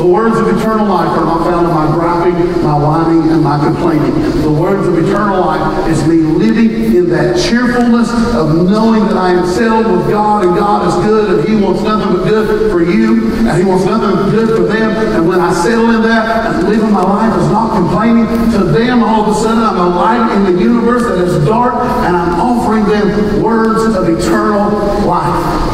The 0.00 0.06
words 0.06 0.38
of 0.38 0.48
eternal 0.48 0.86
life 0.86 1.12
are 1.12 1.26
not 1.26 1.44
found 1.44 1.68
in 1.68 1.74
my 1.74 1.84
griping, 1.92 2.62
my 2.64 2.72
whining, 2.72 3.30
and 3.30 3.44
my 3.44 3.62
complaining. 3.62 4.16
The 4.40 4.50
words 4.50 4.88
of 4.88 4.96
eternal 4.96 5.44
life 5.44 5.90
is 5.90 6.08
me 6.08 6.16
living 6.16 6.96
in 6.96 7.10
that 7.10 7.36
cheerfulness 7.36 8.08
of 8.32 8.64
knowing 8.64 9.04
that 9.08 9.18
I 9.18 9.32
am 9.32 9.46
settled 9.46 9.94
with 9.94 10.08
God 10.08 10.46
and 10.46 10.56
God 10.56 10.88
is 10.88 11.04
good 11.04 11.40
and 11.40 11.46
He 11.46 11.62
wants 11.62 11.82
nothing 11.82 12.16
but 12.16 12.24
good 12.24 12.72
for 12.72 12.80
you 12.80 13.28
and 13.46 13.52
He 13.60 13.68
wants 13.68 13.84
nothing 13.84 14.16
but 14.16 14.30
good 14.30 14.56
for 14.56 14.72
them. 14.72 14.88
And 14.88 15.28
when 15.28 15.38
I 15.38 15.52
settle 15.52 15.90
in 15.90 16.00
that 16.00 16.56
and 16.56 16.66
living 16.66 16.92
my 16.92 17.02
life 17.02 17.38
is 17.38 17.48
not 17.50 17.76
complaining 17.76 18.24
to 18.52 18.72
them, 18.72 19.02
all 19.02 19.28
of 19.28 19.36
a 19.36 19.38
sudden 19.38 19.62
I'm 19.62 19.76
a 19.76 19.88
light 19.96 20.34
in 20.34 20.56
the 20.56 20.62
universe 20.62 21.02
that 21.02 21.18
is 21.28 21.44
dark 21.44 21.74
and 21.74 22.16
I'm 22.16 22.40
offering 22.40 22.86
them 22.86 23.42
words 23.42 23.94
of 23.94 24.08
eternal 24.08 25.04
life. 25.06 25.69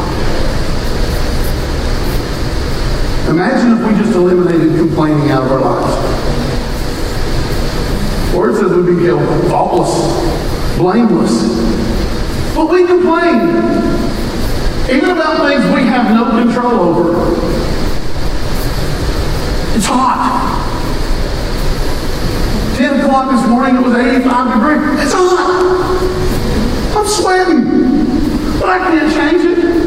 Imagine 3.28 3.72
if 3.72 3.86
we 3.86 3.98
just 3.98 4.14
eliminated 4.14 4.76
complaining 4.78 5.30
out 5.30 5.42
of 5.42 5.52
our 5.52 5.60
lives. 5.60 5.96
Word 8.34 8.54
says 8.54 8.70
we'd 8.70 8.96
be 8.96 9.02
killed 9.02 9.50
faultless, 9.50 10.78
blameless. 10.78 11.42
But 12.54 12.70
we 12.70 12.86
complain. 12.86 13.50
Even 14.88 15.10
about 15.10 15.48
things 15.48 15.64
we 15.74 15.82
have 15.86 16.14
no 16.14 16.30
control 16.30 16.80
over. 16.80 17.34
It's 19.76 19.86
hot. 19.86 20.64
10 22.76 23.00
o'clock 23.00 23.30
this 23.32 23.48
morning, 23.48 23.76
it 23.76 23.82
was 23.82 23.94
85 23.96 24.54
degrees. 24.54 25.02
It's 25.04 25.12
hot. 25.14 25.96
I'm 26.96 27.06
sweating. 27.06 27.64
But 28.60 28.68
I 28.68 28.78
can't 28.78 29.12
change 29.12 29.58
it. 29.58 29.85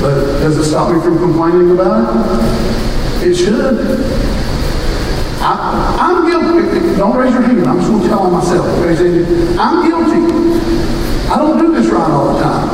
But 0.00 0.40
does 0.40 0.58
it 0.58 0.64
stop 0.64 0.94
me 0.94 1.00
from 1.00 1.18
complaining 1.18 1.70
about 1.70 2.14
it? 3.22 3.28
It 3.28 3.34
should. 3.34 3.78
I, 5.40 6.10
am 6.10 6.26
guilty. 6.28 6.96
Don't 6.96 7.16
raise 7.16 7.32
your 7.32 7.42
hand. 7.42 7.66
I'm 7.66 7.78
just 7.78 7.90
going 7.90 8.02
to 8.02 8.08
tell 8.08 8.20
on 8.20 8.32
myself. 8.32 8.66
I'm 9.58 9.88
guilty. 9.88 10.20
I 11.28 11.36
don't 11.38 11.58
do 11.58 11.72
this 11.72 11.86
right 11.90 12.10
all 12.10 12.34
the 12.34 12.42
time. 12.42 12.68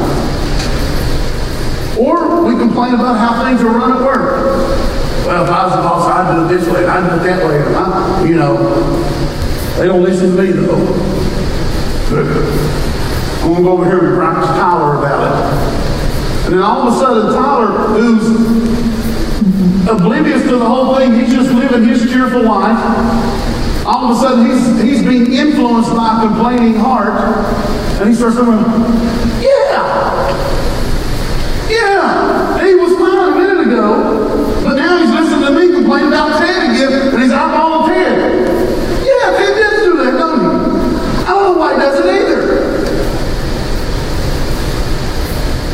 Or 1.99 2.45
we 2.45 2.59
complain 2.59 2.95
about 2.95 3.17
how 3.19 3.45
things 3.45 3.61
are 3.63 3.67
run 3.67 3.93
at 3.93 4.01
work. 4.03 4.39
Well, 5.27 5.45
if 5.45 5.51
I 5.51 5.67
was 5.67 5.77
the 5.77 5.83
boss, 5.83 6.09
I'd 6.11 6.35
do 6.35 6.45
it 6.45 6.59
this 6.59 6.69
way, 6.69 6.85
I'd 6.85 7.09
do 7.09 7.17
it 7.17 7.25
that 7.25 7.47
way. 7.47 7.63
I, 7.75 8.25
you 8.27 8.35
know, 8.35 8.57
they 9.79 9.87
don't 9.87 10.03
listen 10.03 10.37
to 10.37 10.43
me 10.43 10.51
though. 10.51 10.75
I'm 13.43 13.49
going 13.49 13.57
to 13.57 13.63
go 13.63 13.73
over 13.73 13.85
here 13.85 14.07
and 14.09 14.17
practice 14.17 14.51
Tyler 14.51 14.99
about 14.99 15.79
it. 15.79 15.82
And 16.53 16.61
all 16.61 16.87
of 16.87 16.93
a 16.93 16.99
sudden, 16.99 17.33
Tyler, 17.33 17.73
who's 17.97 18.29
oblivious 19.88 20.43
to 20.43 20.59
the 20.59 20.67
whole 20.67 20.95
thing, 20.97 21.15
he's 21.15 21.33
just 21.33 21.51
living 21.51 21.88
his 21.88 22.03
cheerful 22.12 22.43
life. 22.43 22.77
All 23.87 24.05
of 24.05 24.17
a 24.17 24.21
sudden, 24.21 24.45
he's, 24.45 24.83
he's 24.83 25.03
being 25.03 25.33
influenced 25.33 25.91
by 25.97 26.19
a 26.19 26.27
complaining 26.29 26.75
heart. 26.75 27.19
And 28.01 28.11
he 28.11 28.15
starts 28.15 28.37
going, 28.37 28.59
yeah, 29.41 30.53
yeah, 31.71 32.62
he 32.62 32.75
was 32.75 32.99
fine 32.99 33.33
a 33.33 33.35
minute 33.35 33.67
ago, 33.69 34.62
but 34.62 34.75
now 34.75 34.99
he's 34.99 35.11
listening 35.11 35.47
to 35.47 35.53
me 35.59 35.73
complain 35.75 36.09
about 36.09 36.38
Ted 36.38 36.69
again, 36.71 37.15
and 37.15 37.23
he's 37.23 37.33
eyeballing 37.33 37.87
Ted. 37.88 38.12
Yeah, 39.07 39.37
Ted 39.38 39.57
does 39.57 39.85
do 39.85 39.97
that, 40.05 40.19
don't 40.19 40.41
he? 40.41 40.47
I 41.25 41.29
don't 41.29 41.55
know 41.55 41.59
why 41.59 41.73
he 41.73 41.81
does 41.81 41.99
it 41.99 42.07
either. 42.12 42.43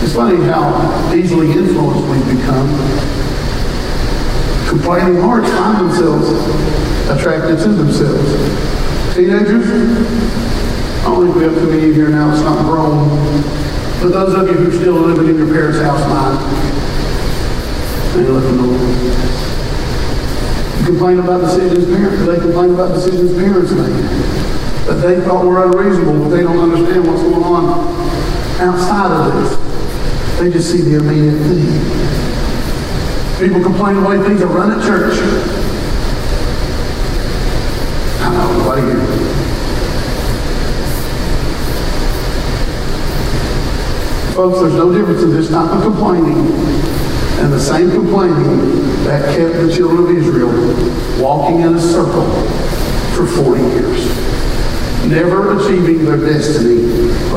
It's 0.05 0.08
funny 0.18 0.42
how 0.46 1.14
easily 1.14 1.46
influenced 1.52 2.02
we've 2.11 2.37
become. 2.37 2.66
Complaining 4.66 5.22
hearts 5.22 5.48
find 5.48 5.87
themselves 5.87 6.28
attracted 7.09 7.62
to 7.62 7.68
themselves. 7.68 8.26
Teenagers, 9.14 9.70
I 9.70 11.04
don't 11.04 11.22
think 11.22 11.37
we 11.37 11.42
have 11.44 11.54
too 11.54 11.70
many 11.70 11.94
here 11.94 12.09
now, 12.09 12.33
it's 12.33 12.42
not 12.42 12.66
grown. 12.66 13.09
But 14.02 14.09
those 14.09 14.35
of 14.35 14.48
you 14.48 14.54
who 14.54 14.68
are 14.68 14.81
still 14.81 14.94
living 14.94 15.28
in 15.28 15.37
your 15.38 15.54
parents' 15.54 15.78
house, 15.78 16.02
mine, 16.11 16.35
ain't 18.18 18.28
looking 18.28 18.59
over. 18.59 18.90
You 20.81 20.85
complain 20.85 21.20
about 21.20 21.42
decisions 21.42 21.87
parents, 21.87 22.26
they 22.26 22.40
complain 22.40 22.74
about 22.74 22.92
decisions 22.92 23.35
parents 23.35 23.70
make. 23.70 23.94
That 24.87 24.98
they 25.00 25.20
thought 25.20 25.46
were 25.46 25.62
unreasonable, 25.62 26.24
but 26.24 26.31
they 26.31 26.42
don't 26.42 26.59
understand 26.59 27.07
what's 27.07 27.22
going 27.22 27.44
on 27.44 27.87
outside 28.59 29.12
of 29.12 29.33
this. 29.33 29.67
They 30.38 30.51
just 30.53 30.70
see 30.70 30.83
the 30.83 30.98
immediate 30.98 31.37
thing. 31.42 31.66
People 33.40 33.61
complain 33.61 33.96
the 33.96 34.09
way 34.09 34.18
things 34.18 34.40
are 34.40 34.46
run 34.46 34.70
at 34.70 34.87
church. 34.87 35.18
I 38.20 38.31
know, 38.33 38.64
what 38.64 38.79
you? 38.79 38.98
Folks, 44.35 44.61
there's 44.61 44.74
no 44.74 44.92
difference 44.92 45.22
in 45.24 45.31
this 45.31 45.51
type 45.51 45.72
of 45.72 45.83
complaining 45.83 46.53
and 47.40 47.53
the 47.53 47.59
same 47.59 47.90
complaining 47.90 49.05
that 49.05 49.37
kept 49.37 49.55
the 49.55 49.74
children 49.74 50.05
of 50.05 50.11
Israel 50.11 50.51
walking 51.20 51.62
in 51.62 51.74
a 51.74 51.81
circle 51.81 52.31
for 53.16 53.27
40 53.27 53.61
years 53.61 54.29
never 55.09 55.59
achieving 55.59 56.05
their 56.05 56.18
destiny 56.18 56.83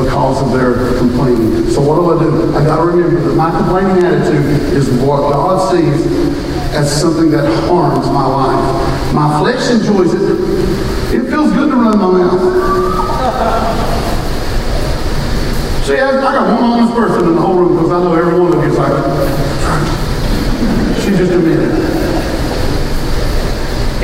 because 0.02 0.42
of 0.42 0.52
their 0.52 0.98
complaining. 0.98 1.70
So 1.70 1.80
what 1.80 1.96
do 1.96 2.18
I 2.18 2.22
do? 2.22 2.56
I 2.56 2.64
got 2.64 2.76
to 2.76 2.82
remember 2.82 3.20
that 3.20 3.34
my 3.36 3.50
complaining 3.50 4.04
attitude 4.04 4.46
is 4.74 4.88
what 5.00 5.32
God 5.32 5.70
sees 5.70 6.06
as 6.74 7.00
something 7.00 7.30
that 7.30 7.46
harms 7.68 8.06
my 8.06 8.26
life. 8.26 9.14
My 9.14 9.38
flesh 9.40 9.70
enjoys 9.70 10.14
it. 10.14 10.22
It 11.14 11.28
feels 11.28 11.52
good 11.52 11.70
to 11.70 11.76
run 11.76 11.98
my 11.98 12.10
mouth. 12.18 12.42
See, 15.84 15.98
I, 15.98 16.10
I 16.10 16.32
got 16.32 16.60
one 16.60 16.70
honest 16.70 16.94
person 16.94 17.28
in 17.28 17.34
the 17.34 17.40
whole 17.40 17.56
room 17.56 17.76
because 17.76 17.92
I 17.92 17.98
know 18.02 18.14
every 18.14 18.38
one 18.40 18.52
of 18.54 18.62
you 18.62 18.70
is 18.70 18.78
like, 18.78 18.92
she's 21.02 21.18
just 21.18 21.32
a 21.32 21.38
minute. 21.38 21.74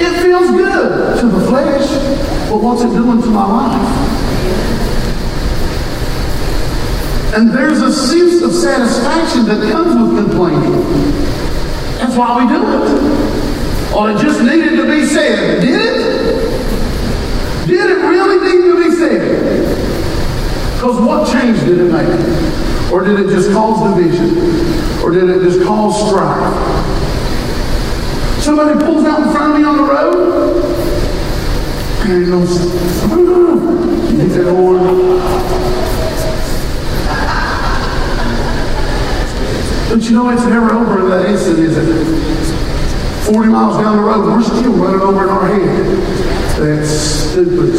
It 0.01 0.23
feels 0.23 0.51
good 0.51 1.21
to 1.21 1.27
the 1.27 1.47
flesh. 1.47 1.89
But 2.49 2.63
what's 2.63 2.83
it 2.83 2.91
doing 2.91 3.21
to 3.21 3.29
my 3.29 3.45
life? 3.45 4.78
And 7.35 7.51
there's 7.51 7.83
a 7.83 7.93
sense 7.93 8.43
of 8.43 8.53
satisfaction 8.53 9.45
that 9.47 9.71
comes 9.71 9.95
with 9.95 10.25
complaining. 10.25 10.73
That's 11.99 12.17
why 12.17 12.43
we 12.43 12.49
do 12.49 12.63
it. 12.63 13.93
Or 13.95 14.11
it 14.11 14.19
just 14.19 14.41
needed 14.41 14.77
to 14.77 14.85
be 14.89 15.05
said. 15.07 15.61
Did 15.61 15.81
it? 15.81 15.99
Did 17.67 17.91
it 17.91 18.03
really 18.03 18.39
need 18.49 18.63
to 18.65 18.89
be 18.89 18.97
said? 18.97 19.23
Because 20.75 21.01
what 21.01 21.31
change 21.31 21.61
did 21.61 21.79
it 21.79 21.93
make? 21.93 22.93
Or 22.93 23.05
did 23.05 23.21
it 23.21 23.29
just 23.29 23.53
cause 23.53 23.95
division? 23.95 24.31
Or 25.03 25.11
did 25.11 25.29
it 25.29 25.43
just 25.43 25.63
cause 25.67 26.09
strife? 26.09 26.55
Somebody 28.43 28.79
pulls 28.85 29.05
out 29.05 29.27
in 29.27 29.33
front 29.33 29.53
of 29.53 29.59
me 29.59 29.65
on 29.65 29.77
the 29.77 29.83
road 29.83 30.79
he 32.09 32.15
said, 34.31 34.47
ah, 34.47 34.53
Lord, 34.53 34.81
but 39.99 40.09
you 40.09 40.15
know, 40.15 40.31
it's 40.31 40.45
never 40.45 40.73
over 40.73 41.01
in 41.01 41.11
that 41.11 41.29
instant, 41.29 41.59
is 41.59 41.77
it? 41.77 43.25
40 43.33 43.49
miles 43.49 43.83
down 43.83 43.97
the 43.97 44.03
road, 44.03 44.27
we're 44.27 44.43
still 44.43 44.73
running 44.75 45.01
over 45.01 45.25
in 45.25 45.29
our 45.29 45.49
head. 45.49 45.87
That 46.59 46.87
stupid 46.87 47.75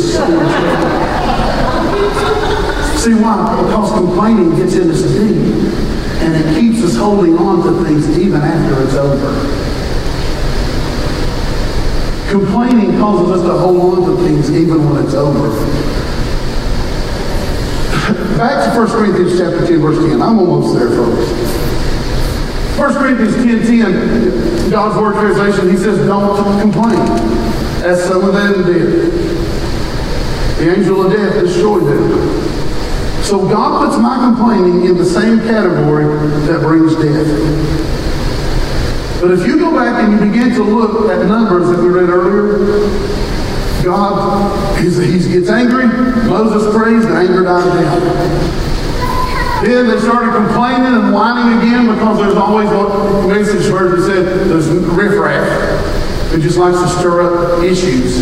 See 3.00 3.14
why? 3.14 3.64
Because 3.64 3.94
complaining 3.94 4.58
gets 4.58 4.76
in 4.76 4.92
us 4.92 5.02
deep 5.02 5.38
and 6.20 6.36
it 6.36 6.60
keeps 6.60 6.84
us 6.84 6.98
holding 6.98 7.38
on 7.38 7.64
to 7.64 7.86
things 7.86 8.18
even 8.18 8.42
after 8.42 8.84
it's 8.84 8.96
over. 8.96 9.32
Complaining 12.30 13.00
causes 13.00 13.40
us 13.40 13.48
to 13.48 13.58
hold 13.58 13.80
on 13.80 14.18
to 14.18 14.24
things 14.24 14.52
even 14.52 14.90
when 14.90 15.06
it's 15.06 15.14
over. 15.14 15.48
Back 18.38 18.74
to 18.74 18.78
1 18.78 18.88
Corinthians 18.90 19.40
chapter 19.40 19.66
10, 19.66 19.80
verse 19.80 19.98
10. 20.00 20.22
I'm 20.22 20.38
almost 20.40 20.78
there, 20.78 20.90
folks. 20.90 21.70
1 22.80 22.94
Corinthians 22.94 23.36
10, 23.36 23.92
10, 23.92 24.72
God's 24.72 24.96
Word 25.02 25.16
translation, 25.16 25.70
he 25.70 25.76
says, 25.76 25.98
don't 26.08 26.62
complain, 26.62 26.98
as 27.84 28.02
some 28.06 28.24
of 28.24 28.34
them 28.34 28.64
did. 28.66 29.12
The 30.60 30.78
angel 30.78 31.06
of 31.06 31.12
death 31.12 31.42
destroyed 31.42 31.84
them. 31.84 32.10
So 33.24 33.48
God 33.50 33.86
puts 33.86 34.02
my 34.02 34.16
complaining 34.18 34.86
in 34.86 34.98
the 34.98 35.04
same 35.04 35.40
category 35.40 36.06
that 36.48 36.62
brings 36.62 36.96
death. 36.96 37.28
But 39.22 39.32
if 39.32 39.46
you 39.46 39.60
go 39.60 39.76
back 39.76 40.02
and 40.02 40.14
you 40.14 40.20
begin 40.32 40.56
to 40.56 40.64
look 40.64 41.10
at 41.12 41.26
numbers 41.26 41.68
that 41.70 41.80
we 41.84 41.90
read 41.90 42.10
earlier, 42.10 42.88
God, 43.84 44.80
he 44.80 44.90
gets 44.90 45.50
angry. 45.50 45.88
Moses 46.30 46.74
prays, 46.74 47.06
the 47.06 47.14
anger 47.14 47.44
dies 47.44 47.66
down. 47.66 48.79
Then 49.64 49.88
they 49.88 50.00
started 50.00 50.32
complaining 50.34 50.88
and 50.88 51.14
whining 51.14 51.58
again 51.58 51.94
because 51.94 52.18
there's 52.18 52.36
always 52.36 52.70
what 52.70 53.28
message 53.28 53.70
version 53.70 54.06
said, 54.06 54.48
there's 54.48 54.70
riffraff 54.70 56.32
who 56.32 56.42
just 56.42 56.58
likes 56.58 56.80
to 56.80 56.88
stir 56.88 57.22
up 57.22 57.62
issues. 57.64 58.20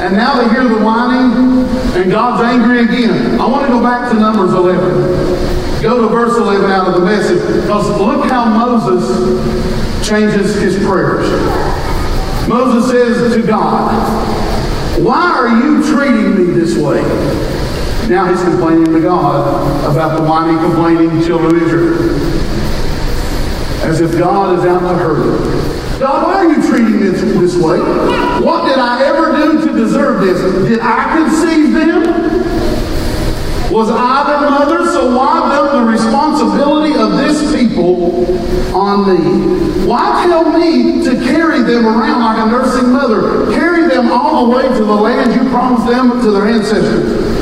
And 0.00 0.14
now 0.14 0.40
they 0.40 0.48
hear 0.50 0.68
the 0.68 0.84
whining 0.84 1.66
and 2.00 2.10
God's 2.10 2.42
angry 2.44 2.84
again. 2.84 3.40
I 3.40 3.46
want 3.48 3.66
to 3.66 3.72
go 3.72 3.82
back 3.82 4.12
to 4.12 4.18
Numbers 4.18 4.52
11. 4.52 5.82
Go 5.82 6.02
to 6.02 6.08
verse 6.08 6.36
11 6.36 6.70
out 6.70 6.88
of 6.88 7.00
the 7.00 7.04
message 7.04 7.40
because 7.62 7.88
look 7.98 8.30
how 8.30 8.44
Moses 8.44 10.08
changes 10.08 10.54
his 10.54 10.76
prayers. 10.86 11.28
Moses 12.48 12.90
says 12.90 13.34
to 13.34 13.46
God, 13.46 13.92
Why 15.02 15.32
are 15.32 15.48
you 15.48 15.82
treating 15.82 16.36
me 16.36 16.60
this 16.60 16.76
way? 16.78 17.63
Now 18.08 18.28
he's 18.28 18.42
complaining 18.42 18.92
to 18.92 19.00
God 19.00 19.90
about 19.90 20.18
the 20.18 20.24
whining, 20.28 20.58
complaining 20.58 21.24
children 21.24 21.56
of 21.56 21.62
Israel. 21.62 22.10
As 23.82 24.00
if 24.00 24.18
God 24.18 24.58
is 24.58 24.64
out 24.66 24.80
to 24.80 24.94
hurt 24.98 25.24
him. 25.24 26.00
God, 26.00 26.24
why 26.24 26.34
are 26.44 26.52
you 26.52 26.68
treating 26.68 27.00
me 27.00 27.08
this 27.08 27.56
way? 27.56 27.78
What 28.44 28.68
did 28.68 28.78
I 28.78 29.04
ever 29.04 29.32
do 29.32 29.66
to 29.66 29.72
deserve 29.72 30.20
this? 30.20 30.38
Did 30.68 30.80
I 30.82 31.16
conceive 31.16 31.72
them? 31.72 32.02
Was 33.72 33.90
I 33.90 34.24
their 34.28 34.50
mother? 34.50 34.84
So 34.92 35.16
why 35.16 35.48
dump 35.54 35.72
the 35.72 35.90
responsibility 35.90 36.94
of 36.98 37.12
this 37.12 37.56
people 37.56 38.26
on 38.76 39.08
me? 39.08 39.86
Why 39.86 40.26
tell 40.26 40.50
me 40.50 41.02
to 41.04 41.16
carry 41.24 41.62
them 41.62 41.86
around 41.86 42.20
like 42.20 42.38
a 42.46 42.50
nursing 42.50 42.92
mother? 42.92 43.50
Carry 43.54 43.88
them 43.88 44.12
all 44.12 44.44
the 44.46 44.56
way 44.56 44.68
to 44.68 44.84
the 44.84 44.94
land 44.94 45.34
you 45.34 45.48
promised 45.50 45.86
them 45.86 46.20
to 46.20 46.30
their 46.30 46.46
ancestors. 46.46 47.34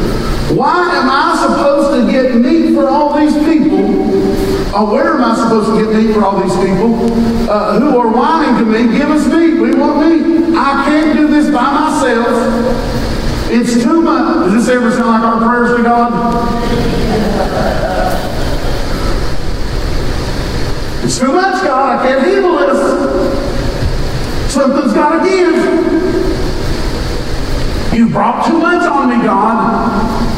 Why 0.51 0.97
am 0.97 1.09
I 1.09 1.37
supposed 1.41 2.07
to 2.07 2.13
get 2.13 2.35
meat 2.35 2.75
for 2.75 2.89
all 2.89 3.19
these 3.19 3.35
people? 3.35 3.79
Uh, 4.75 4.91
where 4.91 5.15
am 5.15 5.23
I 5.23 5.35
supposed 5.37 5.71
to 5.71 5.85
get 5.85 5.95
meat 5.95 6.15
for 6.15 6.25
all 6.25 6.41
these 6.41 6.57
people 6.57 6.95
uh, 7.51 7.79
who 7.79 7.99
are 7.99 8.09
whining 8.09 8.59
to 8.59 8.65
me? 8.65 8.99
Give 8.99 9.11
us 9.11 9.27
meat. 9.27 9.61
We 9.61 9.75
want 9.75 10.01
meat. 10.01 10.57
I 10.57 10.85
can't 10.85 11.17
do 11.17 11.29
this 11.29 11.47
by 11.47 11.73
myself. 11.73 12.29
It's 13.51 13.83
too 13.83 14.01
much. 14.01 14.47
Does 14.47 14.67
this 14.67 14.75
ever 14.75 14.91
sound 14.91 15.09
like 15.09 15.23
our 15.23 15.39
prayers 15.47 15.77
to 15.77 15.83
God? 15.83 16.13
It's 21.05 21.19
too 21.19 21.33
much, 21.33 21.63
God. 21.63 21.99
I 21.99 22.07
can't 22.07 22.23
handle 22.23 22.59
this. 22.59 24.53
Something's 24.53 24.93
got 24.93 25.23
to 25.23 25.29
give. 25.29 26.12
Brought 28.13 28.47
too 28.47 28.59
much 28.59 28.83
on 28.87 29.09
me, 29.09 29.25
God. 29.25 30.29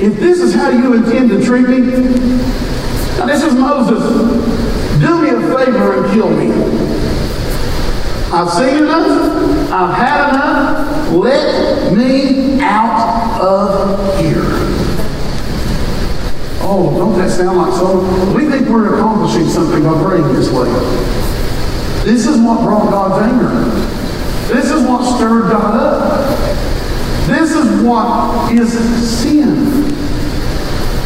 If 0.00 0.20
this 0.20 0.38
is 0.38 0.54
how 0.54 0.68
you 0.68 0.94
intend 0.94 1.30
to 1.30 1.44
treat 1.44 1.68
me, 1.68 1.80
now 1.80 3.26
this 3.26 3.42
is 3.42 3.54
Moses. 3.54 4.04
Do 5.00 5.20
me 5.20 5.30
a 5.30 5.40
favor 5.56 6.04
and 6.04 6.12
kill 6.14 6.30
me. 6.30 6.52
I've 8.32 8.50
seen 8.50 8.84
enough. 8.84 9.70
I've 9.72 9.94
had 9.96 10.28
enough. 10.28 11.12
Let 11.12 11.92
me 11.92 12.60
out 12.60 13.40
of 13.40 14.20
here. 14.20 14.44
Oh, 16.62 16.94
don't 16.96 17.18
that 17.18 17.30
sound 17.30 17.58
like 17.58 17.72
so? 17.72 18.32
We 18.32 18.48
think 18.48 18.68
we're 18.68 18.94
accomplishing 18.94 19.48
something 19.48 19.82
by 19.82 20.00
praying 20.04 20.32
this 20.34 20.50
way. 20.50 21.25
This 22.06 22.24
is 22.24 22.38
what 22.38 22.62
brought 22.62 22.88
God's 22.88 23.26
anger. 23.26 23.50
This 24.54 24.70
is 24.70 24.86
what 24.86 25.02
stirred 25.16 25.50
God 25.50 25.74
up. 25.74 26.46
This 27.26 27.50
is 27.50 27.82
what 27.82 28.52
is 28.52 28.70
sin. 29.18 29.90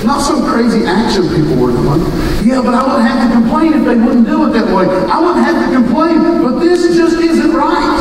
Not 0.05 0.20
some 0.20 0.44
crazy 0.44 0.84
action 0.84 1.22
people 1.30 1.57
were 1.57 1.72
doing. 1.72 2.03
Yeah, 2.44 2.61
but 2.61 2.74
I 2.74 2.84
wouldn't 2.84 3.09
have 3.09 3.26
to 3.26 3.32
complain 3.32 3.72
if 3.72 3.84
they 3.86 3.96
wouldn't 3.96 4.26
do 4.26 4.46
it 4.46 4.53
that 4.53 4.76
way. 4.76 4.84
I 5.09 5.18
wouldn't 5.18 5.42
have 5.42 5.70
to 5.70 5.74
complain, 5.74 6.42
but 6.42 6.59
this 6.59 6.94
just 6.94 7.16
isn't 7.16 7.55
right. 7.55 7.96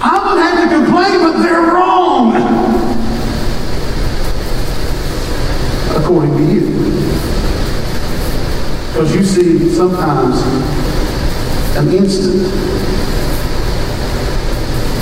I 0.00 0.16
wouldn't 0.24 0.48
have 0.48 0.70
to 0.70 0.76
complain, 0.76 1.18
but 1.20 1.42
they're 1.42 1.60
wrong. 1.60 2.36
According 5.94 6.38
to 6.38 6.54
you. 6.54 6.60
Because 8.94 9.14
you 9.14 9.22
see 9.22 9.68
sometimes 9.74 10.40
an 11.76 11.92
instant. 11.92 12.42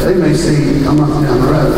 They 0.03 0.15
may 0.17 0.35
see 0.35 0.85
a 0.85 0.93
month 0.93 1.25
down 1.25 1.41
the 1.41 1.47
road 1.47 1.75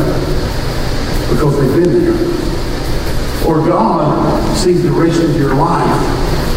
because 1.31 1.61
they've 1.61 1.85
been 1.85 1.93
there. 2.03 3.47
Or 3.47 3.65
God 3.67 4.57
sees 4.57 4.83
the 4.83 4.91
rest 4.91 5.23
of 5.23 5.37
your 5.37 5.55
life 5.55 6.01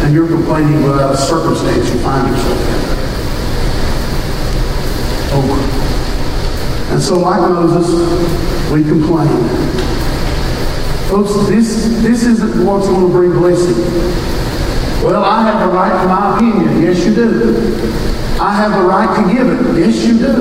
and 0.02 0.14
you're 0.14 0.26
complaining 0.26 0.82
about 0.84 1.14
a 1.14 1.16
circumstance 1.18 1.92
you 1.92 2.00
find 2.00 2.28
yourself 2.28 2.60
in. 2.68 2.80
Over. 5.36 5.60
And 6.94 7.02
so 7.02 7.18
like 7.18 7.42
Moses, 7.42 8.72
we 8.72 8.82
complain. 8.82 9.28
Folks, 11.10 11.34
this, 11.48 11.84
this 12.02 12.24
isn't 12.24 12.64
what's 12.64 12.86
going 12.86 13.06
to 13.06 13.12
bring 13.12 13.32
blessing. 13.32 13.76
Well, 15.04 15.24
I 15.24 15.42
have 15.42 15.68
the 15.68 15.74
right 15.76 16.02
to 16.02 16.08
my 16.08 16.36
opinion. 16.36 16.82
Yes, 16.82 17.04
you 17.04 17.14
do. 17.14 18.19
I 18.40 18.54
have 18.54 18.72
the 18.72 18.88
right 18.88 19.14
to 19.20 19.22
give 19.32 19.46
it. 19.46 19.78
Yes, 19.78 20.02
you 20.02 20.16
do. 20.18 20.32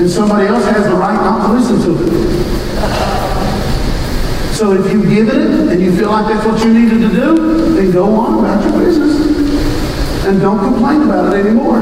And 0.00 0.10
somebody 0.10 0.46
else 0.46 0.64
has 0.64 0.84
the 0.84 0.94
right 0.94 1.14
not 1.14 1.46
to 1.46 1.52
listen 1.52 1.78
to 1.82 1.92
it. 1.92 2.08
So 4.54 4.72
if 4.72 4.90
you've 4.90 5.10
given 5.10 5.36
it 5.36 5.72
and 5.72 5.82
you 5.82 5.94
feel 5.94 6.08
like 6.08 6.26
that's 6.32 6.46
what 6.46 6.64
you 6.64 6.72
needed 6.72 7.00
to 7.02 7.08
do, 7.14 7.74
then 7.74 7.90
go 7.92 8.14
on 8.14 8.38
about 8.38 8.64
your 8.64 8.78
business. 8.82 10.24
And 10.24 10.40
don't 10.40 10.58
complain 10.58 11.02
about 11.02 11.34
it 11.34 11.44
anymore. 11.44 11.80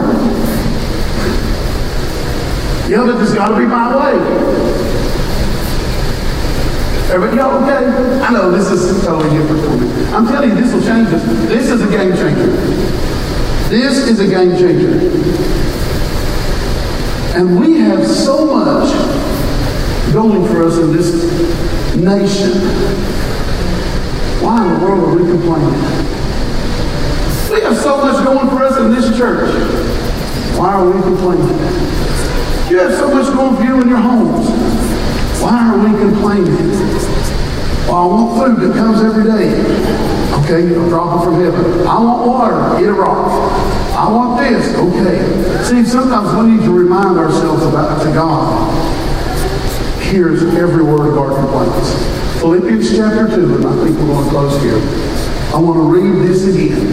Yeah, 2.90 3.06
but 3.06 3.16
there's 3.18 3.34
got 3.34 3.50
to 3.50 3.56
be 3.56 3.66
my 3.66 3.94
way. 3.94 4.18
Everybody, 7.14 7.36
y'all 7.36 7.62
okay? 7.62 7.86
I 8.20 8.32
know 8.32 8.50
this 8.50 8.68
is 8.72 9.04
totally 9.04 9.30
different 9.38 9.62
for 9.64 9.76
me. 9.76 9.86
I'm 10.06 10.26
telling 10.26 10.50
you, 10.50 10.56
this 10.56 10.72
will 10.74 10.82
change 10.82 11.08
us. 11.08 11.22
This 11.46 11.70
is 11.70 11.82
a 11.82 11.86
game 11.88 12.12
changer. 12.16 13.03
This 13.68 14.06
is 14.08 14.20
a 14.20 14.26
game 14.26 14.50
changer. 14.58 15.10
And 17.34 17.58
we 17.58 17.78
have 17.80 18.06
so 18.06 18.46
much 18.46 18.92
going 20.12 20.46
for 20.46 20.64
us 20.64 20.78
in 20.78 20.92
this 20.92 21.96
nation. 21.96 22.60
Why 24.42 24.64
in 24.66 24.80
the 24.80 24.86
world 24.86 25.08
are 25.08 25.22
we 25.22 25.30
complaining? 25.30 25.80
We 27.50 27.60
have 27.62 27.76
so 27.78 27.96
much 27.96 28.24
going 28.24 28.48
for 28.50 28.62
us 28.62 28.78
in 28.78 28.90
this 28.90 29.16
church. 29.16 29.48
Why 30.58 30.74
are 30.74 30.86
we 30.86 31.00
complaining? 31.00 31.48
You 32.70 32.78
have 32.78 32.92
so 32.98 33.12
much 33.12 33.32
going 33.34 33.56
for 33.56 33.64
you 33.64 33.80
in 33.80 33.88
your 33.88 33.98
homes. 33.98 34.48
Why 35.40 35.68
are 35.68 35.78
we 35.78 35.98
complaining? 35.98 36.70
Well, 37.88 37.96
I 37.96 38.06
want 38.06 38.58
food 38.58 38.68
that 38.68 38.76
comes 38.76 39.02
every 39.02 39.24
day. 39.24 40.13
Okay, 40.44 40.68
drop 40.90 41.24
from 41.24 41.40
heaven. 41.40 41.86
I 41.86 41.98
want 42.02 42.26
water. 42.26 42.78
Get 42.78 42.90
a 42.90 42.92
rock. 42.92 43.30
I 43.96 44.12
want 44.12 44.38
this. 44.38 44.74
Okay. 44.76 45.64
See, 45.64 45.84
sometimes 45.88 46.36
we 46.36 46.56
need 46.56 46.64
to 46.64 46.70
remind 46.70 47.18
ourselves 47.18 47.62
about 47.62 48.02
to 48.02 48.12
God 48.12 48.94
Here's 50.14 50.42
every 50.54 50.84
word 50.84 51.08
of 51.08 51.18
our 51.18 51.34
complaints. 51.34 51.92
Philippians 52.38 52.94
chapter 52.94 53.26
2, 53.34 53.56
and 53.56 53.66
I 53.66 53.84
think 53.84 53.98
we're 53.98 54.06
going 54.06 54.24
to 54.24 54.30
close 54.30 54.62
here. 54.62 54.76
I 55.52 55.58
want 55.58 55.76
to 55.76 55.82
read 55.82 56.28
this 56.28 56.46
again. 56.46 56.86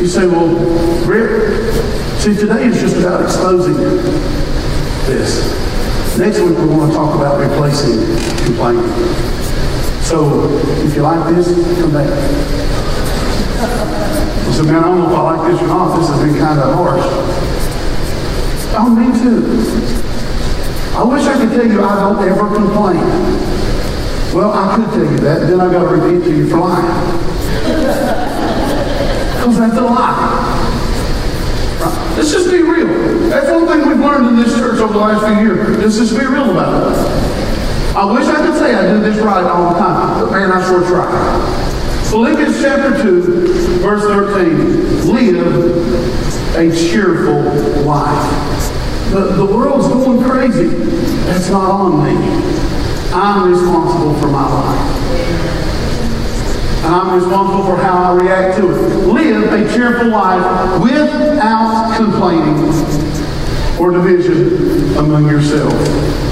You 0.00 0.08
say, 0.08 0.26
well, 0.26 0.48
Rick, 1.04 1.74
see, 2.18 2.34
today 2.34 2.64
is 2.64 2.80
just 2.80 2.96
about 2.96 3.22
exposing 3.22 3.76
this. 5.06 6.18
Next 6.18 6.40
week, 6.40 6.56
we're 6.58 6.66
going 6.66 6.88
to 6.88 6.96
talk 6.96 7.14
about 7.14 7.38
replacing 7.38 8.00
complaining. 8.46 9.41
So, 10.12 10.44
if 10.84 10.94
you 10.94 11.00
like 11.00 11.34
this, 11.34 11.48
come 11.80 11.90
back. 11.90 12.06
I 12.06 12.10
said, 14.52 14.66
man, 14.66 14.76
I 14.76 14.80
don't 14.82 14.98
know 14.98 15.08
if 15.08 15.16
I 15.16 15.22
like 15.22 15.50
this 15.50 15.62
or 15.62 15.68
not. 15.68 15.96
This 15.98 16.06
has 16.10 16.20
been 16.20 16.36
kind 16.38 16.60
of 16.60 16.74
harsh. 16.74 17.00
Oh, 18.76 18.92
me 18.92 19.08
too. 19.24 19.40
I 20.98 21.02
wish 21.02 21.24
I 21.24 21.32
could 21.40 21.48
tell 21.56 21.66
you 21.66 21.82
I 21.82 21.96
don't 21.96 22.28
ever 22.28 22.46
complain. 22.54 23.00
Well, 24.36 24.52
I 24.52 24.76
could 24.76 24.92
tell 24.92 25.10
you 25.10 25.18
that, 25.20 25.46
then 25.48 25.58
I 25.58 25.72
got 25.72 25.88
to 25.88 25.96
repeat 25.96 26.24
to 26.24 26.36
you 26.36 26.46
for 26.46 26.58
lying. 26.58 26.84
Because 29.32 29.58
that's 29.60 29.78
a 29.78 29.80
lie. 29.80 30.52
Let's 32.18 32.32
just 32.32 32.50
be 32.50 32.60
real. 32.60 33.30
That's 33.30 33.50
one 33.50 33.66
thing 33.66 33.88
we've 33.88 33.98
learned 33.98 34.28
in 34.28 34.36
this 34.36 34.54
church 34.58 34.78
over 34.78 34.92
the 34.92 34.98
last 34.98 35.24
few 35.24 35.42
years. 35.42 35.78
Let's 35.78 35.96
just 35.96 36.12
be 36.12 36.26
real 36.26 36.50
about 36.50 36.92
it. 36.92 37.41
I 37.94 38.10
wish 38.10 38.26
I 38.26 38.36
could 38.46 38.58
say 38.58 38.74
I 38.74 38.90
do 38.90 39.00
this 39.00 39.18
right 39.18 39.44
all 39.44 39.74
the 39.74 39.78
time, 39.78 40.24
but 40.24 40.32
man, 40.32 40.50
I 40.50 40.66
sure 40.66 40.80
try. 40.88 42.08
Philippians 42.08 42.62
chapter 42.62 43.02
2, 43.02 43.80
verse 43.80 44.02
13. 44.04 45.12
Live 45.12 46.56
a 46.56 46.74
cheerful 46.74 47.42
life. 47.82 49.10
The, 49.10 49.34
the 49.36 49.44
world's 49.44 49.88
going 49.88 50.22
crazy. 50.22 50.68
That's 51.26 51.50
not 51.50 51.70
on 51.70 52.02
me. 52.02 52.16
I'm 53.12 53.50
responsible 53.50 54.18
for 54.20 54.28
my 54.28 54.50
life. 54.50 54.80
And 56.84 56.94
I'm 56.94 57.14
responsible 57.14 57.66
for 57.66 57.76
how 57.76 58.04
I 58.04 58.22
react 58.22 58.56
to 58.56 58.70
it. 58.70 59.06
Live 59.06 59.52
a 59.52 59.74
cheerful 59.74 60.08
life 60.08 60.80
without 60.82 61.94
complaining 61.98 62.56
or 63.78 63.90
division 63.90 64.96
among 64.96 65.28
yourselves. 65.28 66.31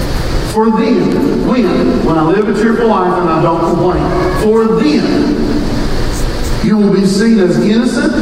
For 0.52 0.68
then, 0.70 1.46
when? 1.46 2.04
When 2.04 2.18
I 2.18 2.24
live 2.24 2.48
a 2.48 2.60
cheerful 2.60 2.88
life 2.88 3.16
and 3.20 3.28
I 3.28 3.40
don't 3.40 3.60
complain. 3.60 4.02
For 4.42 4.80
then, 4.80 6.66
you 6.66 6.76
will 6.76 6.92
be 6.92 7.06
seen 7.06 7.38
as 7.38 7.56
innocent, 7.58 8.12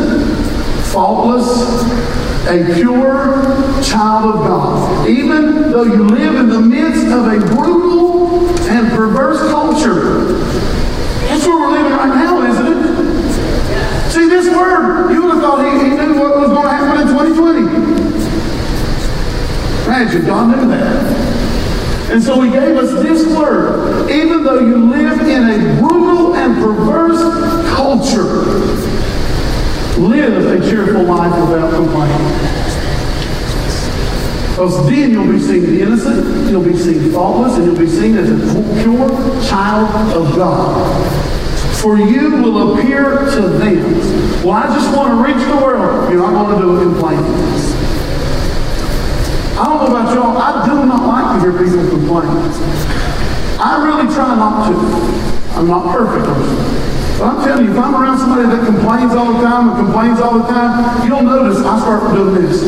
faultless, 0.92 1.48
a 2.48 2.74
pure 2.74 3.82
child 3.82 4.34
of 4.34 4.46
God, 4.46 5.08
even 5.08 5.72
though 5.72 5.84
you 5.84 6.04
live 6.04 6.34
in 6.34 6.48
the 6.50 6.60
midst 6.60 7.06
of 7.06 7.26
a 7.28 7.38
brutal 7.54 8.46
and 8.68 8.90
perverse 8.90 9.40
culture. 9.50 10.34
That's 11.28 11.46
where 11.46 11.58
we're 11.58 11.72
living 11.78 11.92
right 11.92 12.14
now, 12.14 12.42
isn't 12.46 12.66
it? 12.66 14.10
See, 14.12 14.28
this 14.28 14.54
word, 14.54 15.12
you 15.12 15.22
would 15.22 15.34
have 15.34 15.42
thought 15.42 15.64
he, 15.64 15.70
he 15.78 15.96
knew 15.96 16.20
what 16.20 16.38
was 16.38 16.48
going 16.48 16.64
to 16.64 16.70
happen 16.70 17.00
in 17.00 17.08
2020. 17.08 17.60
Imagine, 19.86 20.26
God 20.26 20.56
knew 20.56 20.68
that. 20.68 21.37
And 22.10 22.22
so 22.22 22.40
he 22.40 22.50
gave 22.50 22.76
us 22.76 22.92
this 23.02 23.26
word. 23.36 24.10
Even 24.10 24.42
though 24.42 24.60
you 24.60 24.76
live 24.90 25.20
in 25.20 25.42
a 25.48 25.80
brutal 25.80 26.34
and 26.34 26.54
perverse 26.56 27.20
culture, 27.74 28.88
Live 29.98 30.46
a 30.46 30.70
cheerful 30.70 31.02
life 31.02 31.32
without 31.48 31.74
complaining. 31.74 32.28
Because 34.50 34.88
then 34.88 35.10
you'll 35.10 35.26
be 35.26 35.40
seen 35.40 35.80
innocent, 35.80 36.48
you'll 36.48 36.62
be 36.62 36.76
seen 36.76 37.10
faultless, 37.10 37.56
and 37.56 37.66
you'll 37.66 37.76
be 37.76 37.88
seen 37.88 38.16
as 38.16 38.30
a 38.30 38.82
pure 38.84 39.08
child 39.48 39.88
of 40.12 40.36
God. 40.36 41.76
For 41.78 41.98
you 41.98 42.30
will 42.30 42.78
appear 42.78 43.18
to 43.18 43.40
them. 43.40 44.44
Well, 44.44 44.52
I 44.52 44.72
just 44.72 44.96
want 44.96 45.18
to 45.18 45.32
reach 45.32 45.44
the 45.48 45.56
world. 45.56 46.12
You're 46.12 46.30
not 46.30 46.46
going 46.46 46.60
to 46.60 46.64
do 46.64 46.76
it 46.76 46.92
complaining. 46.92 47.77
I 49.58 49.64
don't 49.64 49.82
know 49.82 49.90
about 49.90 50.14
y'all. 50.14 50.38
I 50.38 50.62
do 50.70 50.86
not 50.86 51.02
like 51.02 51.34
to 51.34 51.42
hear 51.42 51.50
people 51.58 51.90
complain. 51.90 52.30
I 53.58 53.82
really 53.82 54.06
try 54.14 54.36
not 54.38 54.70
to. 54.70 54.74
I'm 55.58 55.66
not 55.66 55.82
perfect. 55.90 56.30
But 57.18 57.26
I'm 57.26 57.42
telling 57.42 57.66
you, 57.66 57.72
if 57.72 57.78
I'm 57.78 57.92
around 57.96 58.18
somebody 58.18 58.46
that 58.46 58.64
complains 58.64 59.10
all 59.18 59.32
the 59.34 59.42
time 59.42 59.70
and 59.70 59.76
complains 59.82 60.20
all 60.20 60.38
the 60.38 60.46
time, 60.46 61.02
you'll 61.08 61.22
notice 61.22 61.58
I 61.66 61.80
start 61.80 62.14
doing 62.14 62.34
this. 62.38 62.62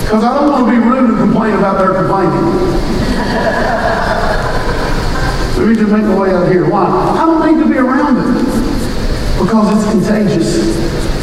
Because 0.00 0.24
I 0.24 0.32
don't 0.32 0.48
want 0.48 0.64
to 0.64 0.72
be 0.72 0.78
rude 0.78 1.10
and 1.10 1.18
complain 1.18 1.52
about 1.60 1.76
their 1.76 1.92
complaining. 1.92 2.40
Let 5.60 5.68
me 5.68 5.74
just 5.76 5.92
make 5.92 6.08
my 6.08 6.18
way 6.18 6.32
out 6.32 6.50
here. 6.50 6.64
Why? 6.70 6.88
I 6.88 7.26
don't 7.26 7.44
need 7.44 7.62
to 7.62 7.68
be 7.68 7.76
around 7.76 8.16
it. 8.16 8.24
Because 9.38 9.76
it's 9.76 9.84
contagious. 9.92 11.21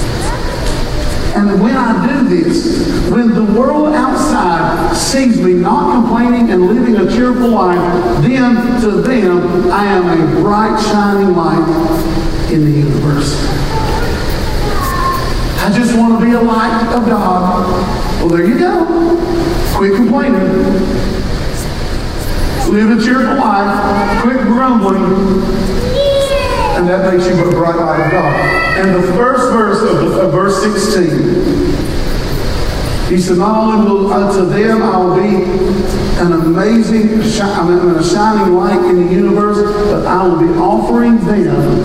And 1.40 1.62
when 1.62 1.74
I 1.74 2.06
do 2.06 2.28
this, 2.28 3.10
when 3.10 3.34
the 3.34 3.46
world 3.58 3.94
outside 3.94 4.94
sees 4.94 5.40
me 5.40 5.54
not 5.54 5.94
complaining 5.94 6.52
and 6.52 6.68
living 6.68 6.98
a 6.98 7.10
cheerful 7.10 7.48
life, 7.48 8.22
then 8.22 8.82
to 8.82 9.02
them 9.02 9.72
I 9.72 9.86
am 9.86 10.10
a 10.10 10.42
bright 10.42 10.78
shining 10.82 11.34
light 11.38 12.52
in 12.52 12.66
the 12.66 12.72
universe. 12.72 13.38
I 15.62 15.72
just 15.74 15.98
want 15.98 16.20
to 16.20 16.26
be 16.26 16.34
a 16.34 16.42
light 16.42 16.94
of 16.94 17.06
God. 17.06 17.72
Well, 18.20 18.28
there 18.28 18.46
you 18.46 18.60
go. 18.60 18.86
Quit 19.76 19.96
complaining. 19.96 20.44
Live 22.70 23.00
a 23.00 23.02
cheerful 23.02 23.38
life. 23.38 24.24
Quit 24.24 24.42
grumbling 24.42 26.09
and 26.80 26.88
that 26.88 27.14
makes 27.14 27.28
you 27.28 27.34
a 27.46 27.52
bright 27.52 27.76
light 27.76 28.06
of 28.06 28.12
God. 28.12 28.40
And 28.80 29.04
the 29.04 29.08
first 29.12 29.52
verse 29.52 29.82
of, 29.82 29.98
the, 30.00 30.22
of 30.22 30.32
verse 30.32 30.64
16, 30.64 31.10
he 33.12 33.20
said, 33.20 33.38
not 33.38 33.58
only 33.58 33.92
will 33.92 34.14
unto 34.14 34.46
them 34.46 34.82
I 34.82 34.98
will 34.98 35.16
be 35.16 35.44
an 36.24 36.32
amazing, 36.32 37.20
I 37.42 37.68
mean, 37.68 37.96
a 37.96 38.02
shining 38.02 38.56
light 38.56 38.80
in 38.86 38.96
the 39.08 39.14
universe, 39.14 39.58
but 39.92 40.06
I 40.08 40.26
will 40.26 40.40
be 40.40 40.54
offering 40.58 41.18
them 41.26 41.84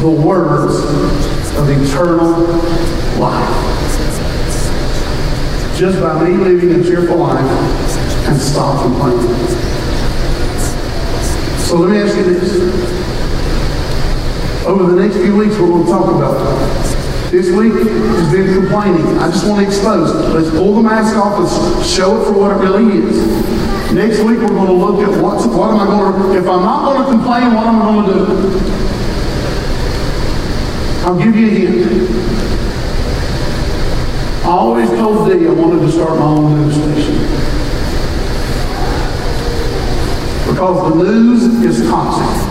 the 0.00 0.10
words 0.10 0.76
of 1.56 1.68
eternal 1.68 2.38
life. 3.18 3.64
just 5.76 6.00
by 6.00 6.22
me 6.22 6.36
living 6.36 6.80
a 6.80 6.84
cheerful 6.84 7.16
life 7.16 7.44
and 8.28 8.40
stop 8.40 8.80
complaining. 8.80 9.34
So 11.64 11.78
let 11.78 11.90
me 11.90 11.98
ask 11.98 12.16
you 12.16 12.22
this. 12.22 13.13
Over 14.66 14.90
the 14.94 14.96
next 15.02 15.16
few 15.16 15.36
weeks, 15.36 15.58
we're 15.58 15.68
going 15.68 15.84
to 15.84 15.90
talk 15.90 16.08
about. 16.08 16.40
This 17.30 17.50
week 17.50 17.74
has 17.74 18.32
been 18.32 18.54
complaining. 18.54 19.06
I 19.18 19.30
just 19.30 19.46
want 19.46 19.60
to 19.60 19.66
expose. 19.66 20.14
Let's 20.32 20.48
pull 20.50 20.76
the 20.76 20.82
mask 20.82 21.14
off 21.16 21.38
and 21.38 21.84
show 21.84 22.18
it 22.18 22.24
for 22.24 22.32
what 22.32 22.50
it 22.50 22.60
really 22.64 22.96
is. 23.04 23.92
Next 23.92 24.20
week, 24.20 24.38
we're 24.38 24.48
going 24.48 24.68
to 24.68 24.72
look 24.72 25.06
at 25.06 25.22
what's, 25.22 25.44
what 25.44 25.70
am 25.70 25.80
I 25.80 25.86
going 25.86 26.32
to, 26.32 26.38
if 26.38 26.48
I'm 26.48 26.62
not 26.62 26.94
going 26.94 27.04
to 27.04 27.10
complain, 27.12 27.52
what 27.52 27.66
am 27.66 27.82
I 27.82 27.84
going 27.92 28.06
to 28.08 28.14
do? 28.14 28.24
I'll 31.04 31.18
give 31.18 31.36
you 31.36 31.46
a 31.46 31.50
hint. 31.50 32.10
I 34.44 34.48
always 34.48 34.88
told 34.88 35.28
Dee 35.28 35.46
I 35.46 35.50
wanted 35.50 35.80
to 35.80 35.92
start 35.92 36.18
my 36.18 36.24
own 36.24 36.54
news 36.62 36.74
station. 36.74 37.16
Because 40.48 40.76
the 40.90 41.02
news 41.04 41.42
is 41.42 41.86
toxic. 41.90 42.43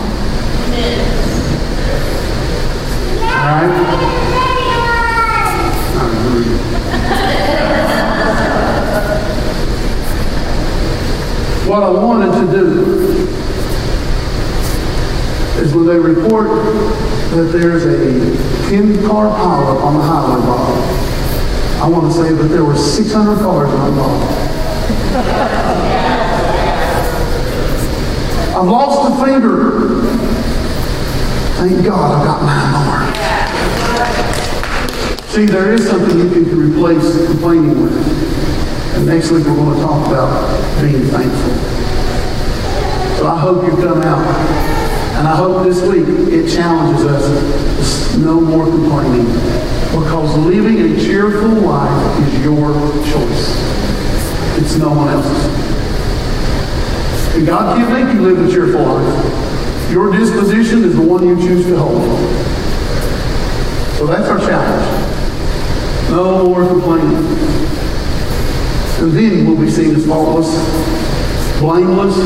What 11.66 11.82
I 11.82 11.90
wanted 11.90 12.32
to 12.40 12.52
do 12.52 12.64
is 15.60 15.74
when 15.74 15.86
they 15.86 15.98
report 15.98 16.48
that 16.48 17.50
there's 17.52 17.84
a 17.84 18.70
10 18.70 19.06
car 19.06 19.28
pileup 19.28 19.82
on 19.82 19.94
the 19.94 20.02
highway, 20.02 20.40
I 21.82 21.88
want 21.88 22.12
to 22.12 22.18
say 22.18 22.32
that 22.32 22.44
there 22.44 22.64
were 22.64 22.76
600 22.76 23.38
cars 23.38 23.70
involved. 23.70 24.24
I've 28.56 28.68
lost 28.68 29.20
a 29.20 29.24
finger. 29.26 30.02
Thank 31.56 31.84
God 31.84 32.20
I've 32.20 32.26
got 32.26 32.42
nine 32.42 32.72
more. 32.86 33.33
See, 35.34 35.46
there 35.46 35.72
is 35.72 35.84
something 35.88 36.16
you 36.16 36.30
can 36.30 36.56
replace 36.56 37.26
complaining 37.26 37.82
with. 37.82 37.92
And 38.94 39.04
next 39.04 39.32
week 39.32 39.44
we're 39.44 39.56
going 39.56 39.74
to 39.74 39.82
talk 39.82 40.06
about 40.06 40.80
being 40.80 41.02
thankful. 41.06 41.54
So 43.18 43.26
I 43.26 43.40
hope 43.40 43.64
you 43.64 43.72
come 43.82 44.00
out. 44.02 44.24
And 45.18 45.26
I 45.26 45.34
hope 45.34 45.64
this 45.64 45.82
week 45.82 46.06
it 46.06 46.54
challenges 46.54 47.04
us 47.06 48.12
to 48.12 48.18
no 48.20 48.40
more 48.40 48.64
complaining. 48.64 49.26
Because 49.90 50.38
living 50.38 50.78
a 50.78 51.00
cheerful 51.00 51.48
life 51.48 52.28
is 52.28 52.44
your 52.44 52.70
choice. 53.10 53.58
It's 54.62 54.76
no 54.76 54.90
one 54.90 55.08
else's. 55.08 55.44
And 57.34 57.44
God 57.44 57.76
can't 57.76 57.90
make 57.90 58.14
you 58.14 58.22
live 58.22 58.48
a 58.48 58.52
cheerful 58.52 58.82
life. 58.82 59.90
Your 59.90 60.16
disposition 60.16 60.84
is 60.84 60.94
the 60.94 61.02
one 61.02 61.26
you 61.26 61.34
choose 61.34 61.66
to 61.66 61.76
hold. 61.76 62.04
So 63.98 64.06
that's 64.06 64.28
our 64.28 64.38
challenge. 64.38 65.03
No 66.14 66.46
more 66.46 66.64
complaining. 66.64 67.26
And 69.02 69.12
then 69.12 69.48
we'll 69.48 69.60
be 69.60 69.68
seen 69.68 69.96
as 69.96 70.06
faultless, 70.06 70.48
blameless, 71.58 72.16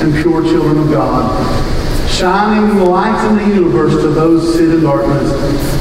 and 0.00 0.12
pure 0.20 0.42
children 0.42 0.78
of 0.78 0.90
God, 0.90 2.10
shining 2.10 2.76
the 2.76 2.84
lights 2.86 3.22
in 3.30 3.36
the 3.36 3.54
universe 3.54 3.92
to 3.92 4.08
those 4.08 4.42
who 4.42 4.52
sit 4.54 4.74
in 4.74 4.82
darkness 4.82 5.30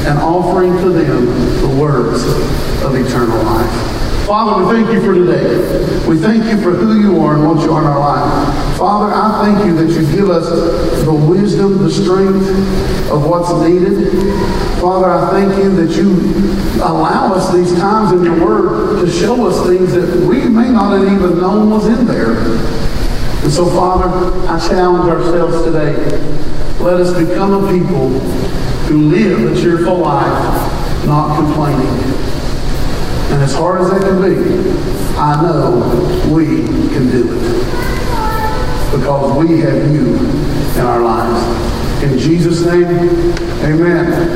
and 0.06 0.20
offering 0.20 0.78
to 0.78 0.90
them 0.92 1.26
the 1.62 1.82
words 1.82 2.24
of 2.84 2.94
eternal 2.94 3.44
life. 3.44 4.26
Father, 4.28 4.64
we 4.64 4.84
thank 4.84 4.94
you 4.94 5.02
for 5.02 5.16
today. 5.16 6.08
We 6.08 6.18
thank 6.20 6.44
you 6.44 6.62
for 6.62 6.70
who 6.70 7.02
you 7.02 7.20
are 7.20 7.34
and 7.36 7.48
what 7.48 7.66
you 7.66 7.74
are 7.74 7.82
in 7.82 7.88
our 7.88 8.00
life. 8.00 8.59
Father, 8.80 9.14
I 9.14 9.44
thank 9.44 9.66
you 9.66 9.76
that 9.76 9.92
you 9.92 10.10
give 10.16 10.30
us 10.30 10.48
the 11.04 11.14
wisdom, 11.14 11.80
the 11.80 11.92
strength 11.92 12.48
of 13.12 13.28
what's 13.28 13.52
needed. 13.68 14.10
Father, 14.80 15.10
I 15.10 15.30
thank 15.32 15.62
you 15.62 15.76
that 15.76 15.98
you 15.98 16.82
allow 16.82 17.34
us 17.34 17.54
these 17.54 17.78
times 17.78 18.14
in 18.14 18.24
your 18.24 18.40
word 18.40 19.06
to 19.06 19.12
show 19.12 19.46
us 19.46 19.68
things 19.68 19.92
that 19.92 20.26
we 20.26 20.48
may 20.48 20.70
not 20.70 20.98
have 20.98 21.04
even 21.04 21.40
known 21.42 21.70
was 21.72 21.88
in 21.88 22.06
there. 22.06 22.38
And 23.44 23.52
so, 23.52 23.66
Father, 23.66 24.08
I 24.48 24.58
challenge 24.66 25.10
ourselves 25.10 25.62
today. 25.66 25.96
Let 26.82 27.02
us 27.02 27.12
become 27.22 27.62
a 27.62 27.78
people 27.78 28.08
who 28.88 29.10
live 29.10 29.58
a 29.58 29.62
cheerful 29.62 29.98
life, 29.98 31.06
not 31.06 31.36
complaining. 31.36 31.86
And 33.34 33.44
as 33.44 33.54
hard 33.54 33.82
as 33.82 33.90
that 33.90 34.02
can 34.04 34.22
be, 34.22 35.18
I 35.18 35.42
know 35.42 36.34
we 36.34 36.66
can 36.94 37.12
do 37.12 37.28
it. 37.28 37.89
Because 38.92 39.38
we 39.38 39.60
have 39.60 39.94
you 39.94 40.16
in 40.18 40.82
our 40.82 41.00
lives. 41.02 42.04
In 42.04 42.18
Jesus' 42.18 42.66
name, 42.66 42.88
amen. 43.64 44.28